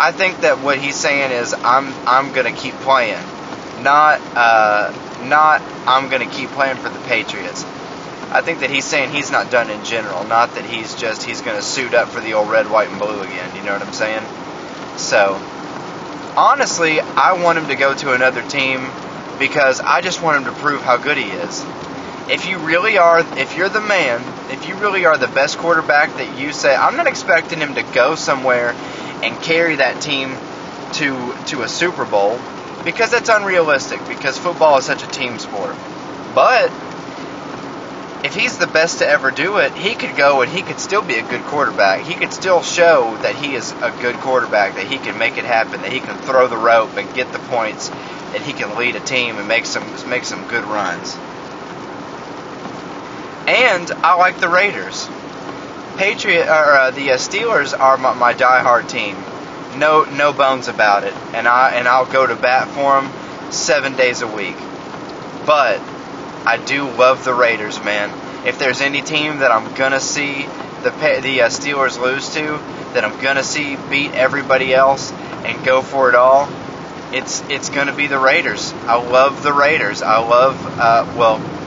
I 0.00 0.12
think 0.12 0.42
that 0.42 0.60
what 0.60 0.78
he's 0.78 0.94
saying 0.94 1.32
is 1.32 1.52
I'm 1.52 1.92
I'm 2.06 2.32
to 2.32 2.52
keep 2.52 2.74
playing. 2.76 3.22
Not 3.82 4.20
uh 4.36 4.94
not 5.24 5.60
I'm 5.86 6.08
to 6.10 6.26
keep 6.26 6.50
playing 6.50 6.76
for 6.76 6.88
the 6.88 7.00
Patriots. 7.00 7.64
I 8.30 8.42
think 8.42 8.60
that 8.60 8.70
he's 8.70 8.84
saying 8.84 9.10
he's 9.10 9.32
not 9.32 9.50
done 9.50 9.70
in 9.70 9.82
general, 9.84 10.22
not 10.24 10.54
that 10.54 10.64
he's 10.64 10.94
just 10.94 11.24
he's 11.24 11.40
to 11.40 11.62
suit 11.62 11.94
up 11.94 12.08
for 12.08 12.20
the 12.20 12.34
old 12.34 12.50
red, 12.50 12.70
white, 12.70 12.88
and 12.90 12.98
blue 12.98 13.20
again. 13.22 13.56
You 13.56 13.62
know 13.62 13.72
what 13.72 13.82
I'm 13.82 13.92
saying? 13.92 14.22
So, 14.98 15.34
honestly, 16.36 17.00
I 17.00 17.42
want 17.42 17.58
him 17.58 17.68
to 17.68 17.76
go 17.76 17.94
to 17.94 18.12
another 18.12 18.42
team 18.42 18.86
because 19.38 19.80
I 19.80 20.00
just 20.00 20.22
want 20.22 20.38
him 20.38 20.52
to 20.52 20.60
prove 20.60 20.82
how 20.82 20.96
good 20.98 21.16
he 21.16 21.24
is. 21.24 21.64
If 22.28 22.46
you 22.46 22.58
really 22.58 22.98
are, 22.98 23.20
if 23.38 23.56
you're 23.56 23.70
the 23.70 23.80
man, 23.80 24.20
if 24.50 24.68
you 24.68 24.74
really 24.76 25.06
are 25.06 25.16
the 25.16 25.28
best 25.28 25.56
quarterback 25.56 26.14
that 26.16 26.38
you 26.38 26.52
say, 26.52 26.76
I'm 26.76 26.96
not 26.96 27.06
expecting 27.06 27.58
him 27.58 27.74
to 27.74 27.82
go 27.82 28.16
somewhere 28.16 28.74
and 29.22 29.40
carry 29.40 29.76
that 29.76 30.00
team 30.02 30.36
to 30.92 31.34
to 31.46 31.62
a 31.62 31.68
Super 31.68 32.04
Bowl 32.04 32.38
because 32.84 33.10
that's 33.10 33.30
unrealistic 33.30 34.06
because 34.08 34.36
football 34.36 34.76
is 34.76 34.84
such 34.84 35.02
a 35.02 35.06
team 35.06 35.38
sport. 35.38 35.74
But 36.34 36.70
if 38.24 38.34
he's 38.34 38.58
the 38.58 38.66
best 38.66 38.98
to 38.98 39.08
ever 39.08 39.30
do 39.30 39.56
it, 39.58 39.72
he 39.72 39.94
could 39.94 40.14
go 40.16 40.42
and 40.42 40.50
he 40.50 40.60
could 40.62 40.78
still 40.78 41.02
be 41.02 41.14
a 41.14 41.22
good 41.22 41.44
quarterback. 41.44 42.00
He 42.00 42.14
could 42.14 42.32
still 42.32 42.60
show 42.60 43.16
that 43.22 43.36
he 43.36 43.54
is 43.54 43.74
a 43.80 43.90
good 43.90 44.16
quarterback, 44.20 44.74
that 44.74 44.86
he 44.86 44.98
can 44.98 45.16
make 45.16 45.38
it 45.38 45.44
happen, 45.44 45.80
that 45.80 45.92
he 45.92 46.00
can 46.00 46.16
throw 46.18 46.48
the 46.48 46.58
rope 46.58 46.96
and 46.96 47.12
get 47.14 47.32
the 47.32 47.38
points, 47.38 47.90
that 48.32 48.42
he 48.42 48.52
can 48.52 48.76
lead 48.76 48.96
a 48.96 49.00
team 49.00 49.38
and 49.38 49.48
make 49.48 49.64
some 49.64 49.94
make 50.06 50.24
some 50.24 50.44
good 50.44 50.64
runs. 50.64 51.16
And 53.48 53.90
I 53.90 54.14
like 54.16 54.40
the 54.40 54.48
Raiders. 54.50 55.08
Patriot 55.96 56.48
or 56.48 56.76
uh, 56.76 56.90
the 56.90 57.12
uh, 57.12 57.16
Steelers 57.16 57.72
are 57.72 57.96
my, 57.96 58.12
my 58.12 58.34
diehard 58.34 58.90
team. 58.90 59.16
No 59.78 60.04
no 60.04 60.34
bones 60.34 60.68
about 60.68 61.04
it. 61.04 61.14
And 61.32 61.48
I 61.48 61.70
and 61.76 61.88
I'll 61.88 62.04
go 62.04 62.26
to 62.26 62.36
bat 62.36 62.68
for 62.68 63.00
them 63.00 63.50
7 63.50 63.96
days 63.96 64.20
a 64.20 64.28
week. 64.28 64.56
But 65.46 65.80
I 66.44 66.62
do 66.62 66.90
love 66.90 67.24
the 67.24 67.32
Raiders, 67.32 67.82
man. 67.82 68.12
If 68.46 68.58
there's 68.58 68.82
any 68.82 69.00
team 69.00 69.38
that 69.38 69.50
I'm 69.50 69.72
gonna 69.72 69.98
see 69.98 70.42
the 70.82 70.90
the 71.22 71.40
uh, 71.40 71.48
Steelers 71.48 71.98
lose 71.98 72.28
to, 72.34 72.60
that 72.92 73.02
I'm 73.02 73.18
gonna 73.22 73.42
see 73.42 73.76
beat 73.88 74.12
everybody 74.12 74.74
else 74.74 75.10
and 75.10 75.64
go 75.64 75.80
for 75.80 76.10
it 76.10 76.14
all, 76.14 76.50
it's 77.14 77.42
it's 77.48 77.70
gonna 77.70 77.94
be 77.94 78.08
the 78.08 78.18
Raiders. 78.18 78.74
I 78.86 78.96
love 78.96 79.42
the 79.42 79.54
Raiders. 79.54 80.02
I 80.02 80.18
love 80.18 80.54
uh, 80.78 81.14
well, 81.16 81.57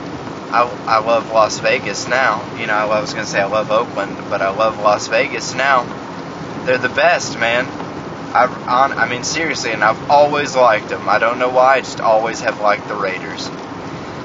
I 0.52 0.62
I 0.86 0.98
love 1.00 1.30
Las 1.30 1.58
Vegas 1.60 2.06
now. 2.08 2.42
You 2.58 2.66
know, 2.66 2.74
I 2.74 3.00
was 3.00 3.12
gonna 3.14 3.26
say 3.26 3.40
I 3.40 3.46
love 3.46 3.70
Oakland, 3.70 4.16
but 4.28 4.42
I 4.42 4.50
love 4.50 4.78
Las 4.78 5.08
Vegas 5.08 5.54
now. 5.54 5.84
They're 6.64 6.78
the 6.78 6.88
best, 6.88 7.38
man. 7.38 7.66
I 8.34 8.46
on 8.68 8.92
I 8.92 9.08
mean 9.08 9.24
seriously, 9.24 9.72
and 9.72 9.82
I've 9.82 10.10
always 10.10 10.54
liked 10.54 10.88
them. 10.88 11.08
I 11.08 11.18
don't 11.18 11.38
know 11.38 11.50
why, 11.50 11.76
I 11.76 11.80
just 11.80 12.00
always 12.00 12.40
have 12.40 12.60
liked 12.60 12.86
the 12.88 12.94
Raiders. 12.94 13.50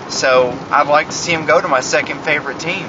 So 0.09 0.57
I'd 0.71 0.87
like 0.87 1.07
to 1.07 1.13
see 1.13 1.33
him 1.33 1.45
go 1.45 1.59
to 1.59 1.67
my 1.67 1.81
second 1.81 2.21
favorite 2.21 2.59
team. 2.59 2.85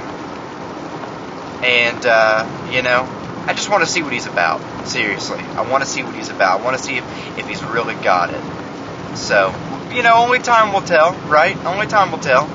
And, 1.62 2.06
uh, 2.06 2.46
you 2.70 2.82
know, 2.82 3.02
I 3.46 3.54
just 3.54 3.68
want 3.70 3.82
to 3.84 3.90
see 3.90 4.02
what 4.02 4.12
he's 4.12 4.26
about. 4.26 4.60
Seriously. 4.86 5.40
I 5.40 5.68
want 5.68 5.82
to 5.82 5.90
see 5.90 6.04
what 6.04 6.14
he's 6.14 6.28
about. 6.28 6.60
I 6.60 6.64
want 6.64 6.78
to 6.78 6.82
see 6.82 6.96
if, 6.96 7.38
if 7.38 7.48
he's 7.48 7.62
really 7.64 7.94
got 7.96 8.30
it. 8.30 9.16
So, 9.16 9.52
you 9.92 10.02
know, 10.02 10.14
only 10.16 10.38
time 10.38 10.72
will 10.72 10.82
tell, 10.82 11.12
right? 11.28 11.56
Only 11.66 11.86
time 11.86 12.12
will 12.12 12.18
tell. 12.18 12.48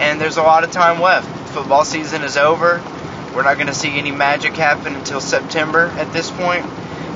And 0.00 0.20
there's 0.20 0.36
a 0.36 0.42
lot 0.42 0.64
of 0.64 0.72
time 0.72 1.00
left. 1.00 1.28
Football 1.50 1.84
season 1.84 2.22
is 2.22 2.36
over. 2.36 2.82
We're 3.34 3.44
not 3.44 3.54
going 3.54 3.68
to 3.68 3.74
see 3.74 3.96
any 3.96 4.10
magic 4.10 4.54
happen 4.54 4.96
until 4.96 5.20
September 5.20 5.86
at 5.96 6.12
this 6.12 6.30
point. 6.30 6.66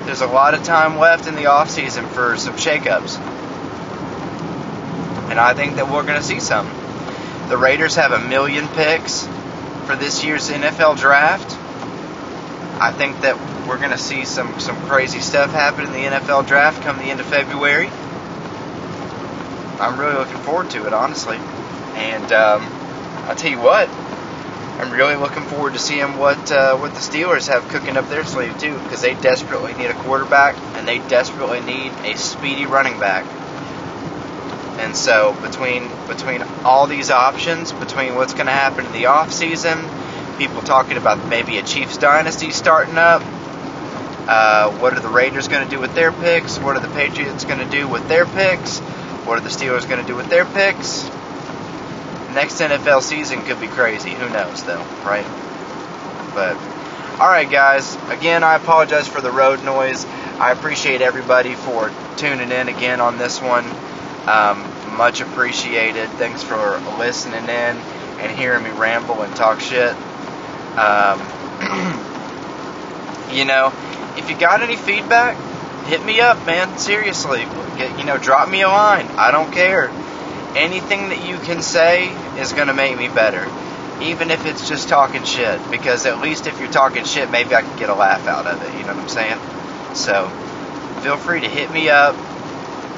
There's 0.04 0.20
a 0.20 0.26
lot 0.26 0.54
of 0.54 0.62
time 0.62 0.98
left 0.98 1.26
in 1.26 1.34
the 1.34 1.46
off 1.46 1.70
season 1.70 2.06
for 2.06 2.36
some 2.36 2.54
shakeups 2.54 3.18
and 5.34 5.40
I 5.40 5.52
think 5.52 5.74
that 5.76 5.90
we're 5.90 6.04
going 6.04 6.14
to 6.14 6.22
see 6.22 6.38
some. 6.38 6.66
The 7.48 7.56
Raiders 7.56 7.96
have 7.96 8.12
a 8.12 8.20
million 8.20 8.68
picks 8.68 9.26
for 9.84 9.96
this 9.96 10.22
year's 10.22 10.48
NFL 10.48 10.96
draft. 10.96 11.50
I 12.80 12.92
think 12.92 13.20
that 13.22 13.36
we're 13.66 13.78
going 13.78 13.90
to 13.90 13.98
see 13.98 14.24
some, 14.24 14.60
some 14.60 14.76
crazy 14.86 15.18
stuff 15.18 15.50
happen 15.50 15.86
in 15.86 15.92
the 15.92 16.04
NFL 16.18 16.46
draft 16.46 16.82
come 16.82 16.98
the 16.98 17.04
end 17.04 17.18
of 17.18 17.26
February. 17.26 17.88
I'm 19.80 19.98
really 19.98 20.14
looking 20.14 20.38
forward 20.38 20.70
to 20.70 20.86
it, 20.86 20.92
honestly. 20.92 21.38
And 21.96 22.30
um, 22.32 22.62
I'll 23.26 23.34
tell 23.36 23.50
you 23.50 23.58
what, 23.58 23.88
I'm 23.88 24.90
really 24.90 25.16
looking 25.16 25.44
forward 25.44 25.72
to 25.72 25.78
seeing 25.78 26.18
what 26.18 26.52
uh, 26.52 26.76
what 26.76 26.92
the 26.92 27.00
Steelers 27.00 27.48
have 27.48 27.66
cooking 27.68 27.96
up 27.96 28.08
their 28.08 28.24
sleeve 28.24 28.58
too, 28.58 28.78
because 28.80 29.00
they 29.00 29.14
desperately 29.14 29.72
need 29.74 29.86
a 29.86 29.94
quarterback 29.94 30.56
and 30.76 30.86
they 30.86 30.98
desperately 31.08 31.60
need 31.60 31.92
a 32.04 32.16
speedy 32.18 32.66
running 32.66 32.98
back. 32.98 33.24
And 34.78 34.94
so 34.94 35.32
between 35.40 35.88
between 36.06 36.42
all 36.64 36.86
these 36.86 37.10
options, 37.10 37.72
between 37.72 38.14
what's 38.14 38.34
going 38.34 38.46
to 38.46 38.52
happen 38.52 38.84
in 38.84 38.92
the 38.92 39.06
off 39.06 39.32
season, 39.32 39.78
people 40.36 40.60
talking 40.60 40.96
about 40.96 41.26
maybe 41.28 41.56
a 41.58 41.62
Chiefs 41.62 41.96
dynasty 41.96 42.50
starting 42.50 42.98
up. 42.98 43.22
Uh, 44.26 44.70
what 44.78 44.92
are 44.94 45.00
the 45.00 45.08
Raiders 45.08 45.48
going 45.48 45.64
to 45.64 45.70
do 45.70 45.80
with 45.80 45.94
their 45.94 46.12
picks? 46.12 46.58
What 46.58 46.76
are 46.76 46.80
the 46.80 46.92
Patriots 46.94 47.44
going 47.44 47.58
to 47.58 47.70
do 47.70 47.88
with 47.88 48.06
their 48.08 48.26
picks? 48.26 48.80
What 48.80 49.38
are 49.38 49.42
the 49.42 49.50
Steelers 49.50 49.88
going 49.88 50.00
to 50.00 50.06
do 50.06 50.14
with 50.14 50.28
their 50.28 50.44
picks? 50.44 51.08
Next 52.34 52.60
NFL 52.60 53.02
season 53.02 53.42
could 53.44 53.60
be 53.60 53.68
crazy. 53.68 54.10
Who 54.10 54.28
knows, 54.28 54.64
though, 54.64 54.84
right? 55.04 55.24
But, 56.34 56.56
alright, 57.20 57.48
guys. 57.48 57.96
Again, 58.10 58.42
I 58.42 58.56
apologize 58.56 59.06
for 59.06 59.20
the 59.20 59.30
road 59.30 59.62
noise. 59.64 60.04
I 60.40 60.50
appreciate 60.50 61.00
everybody 61.00 61.54
for 61.54 61.92
tuning 62.16 62.50
in 62.50 62.68
again 62.68 63.00
on 63.00 63.18
this 63.18 63.40
one. 63.40 63.64
Um, 64.26 64.68
much 64.96 65.20
appreciated. 65.20 66.08
Thanks 66.10 66.42
for 66.42 66.80
listening 66.98 67.44
in 67.44 67.76
and 68.18 68.32
hearing 68.36 68.64
me 68.64 68.70
ramble 68.70 69.22
and 69.22 69.34
talk 69.36 69.60
shit. 69.60 69.94
Um, 70.76 71.20
you 73.30 73.44
know, 73.44 73.72
if 74.16 74.28
you 74.28 74.36
got 74.36 74.60
any 74.60 74.76
feedback, 74.76 75.36
hit 75.86 76.04
me 76.04 76.20
up, 76.20 76.44
man. 76.46 76.78
Seriously, 76.78 77.46
Get, 77.76 77.98
you 77.98 78.04
know, 78.04 78.18
drop 78.18 78.48
me 78.48 78.62
a 78.62 78.68
line. 78.68 79.06
I 79.18 79.30
don't 79.30 79.52
care. 79.52 79.90
Anything 80.54 81.08
that 81.08 81.26
you 81.26 81.38
can 81.38 81.60
say 81.60 82.08
is 82.38 82.52
going 82.52 82.68
to 82.68 82.74
make 82.74 82.96
me 82.96 83.08
better. 83.08 83.44
Even 84.02 84.30
if 84.30 84.44
it's 84.46 84.68
just 84.68 84.88
talking 84.88 85.24
shit. 85.24 85.60
Because 85.70 86.06
at 86.06 86.20
least 86.20 86.46
if 86.46 86.58
you're 86.60 86.70
talking 86.70 87.04
shit, 87.04 87.30
maybe 87.30 87.54
I 87.54 87.62
can 87.62 87.78
get 87.78 87.88
a 87.88 87.94
laugh 87.94 88.26
out 88.26 88.46
of 88.46 88.62
it. 88.62 88.72
You 88.78 88.84
know 88.84 88.94
what 88.94 89.02
I'm 89.02 89.08
saying? 89.08 89.38
So, 89.94 90.28
feel 91.02 91.16
free 91.16 91.40
to 91.40 91.48
hit 91.48 91.70
me 91.72 91.88
up 91.88 92.16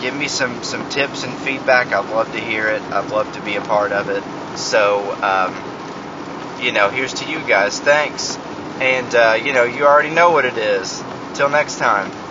give 0.00 0.14
me 0.14 0.28
some 0.28 0.62
some 0.62 0.88
tips 0.90 1.24
and 1.24 1.32
feedback. 1.38 1.92
I'd 1.92 2.10
love 2.10 2.30
to 2.32 2.40
hear 2.40 2.68
it. 2.68 2.82
I'd 2.82 3.10
love 3.10 3.32
to 3.32 3.40
be 3.40 3.56
a 3.56 3.60
part 3.62 3.92
of 3.92 4.08
it. 4.08 4.22
So, 4.58 5.12
um, 5.22 5.54
you 6.60 6.72
know, 6.72 6.90
here's 6.90 7.14
to 7.14 7.30
you 7.30 7.42
guys. 7.42 7.80
Thanks, 7.80 8.36
and 8.80 9.14
uh, 9.14 9.38
you 9.42 9.52
know, 9.52 9.64
you 9.64 9.84
already 9.84 10.10
know 10.10 10.30
what 10.30 10.44
it 10.44 10.56
is. 10.56 11.02
Till 11.34 11.48
next 11.48 11.78
time. 11.78 12.25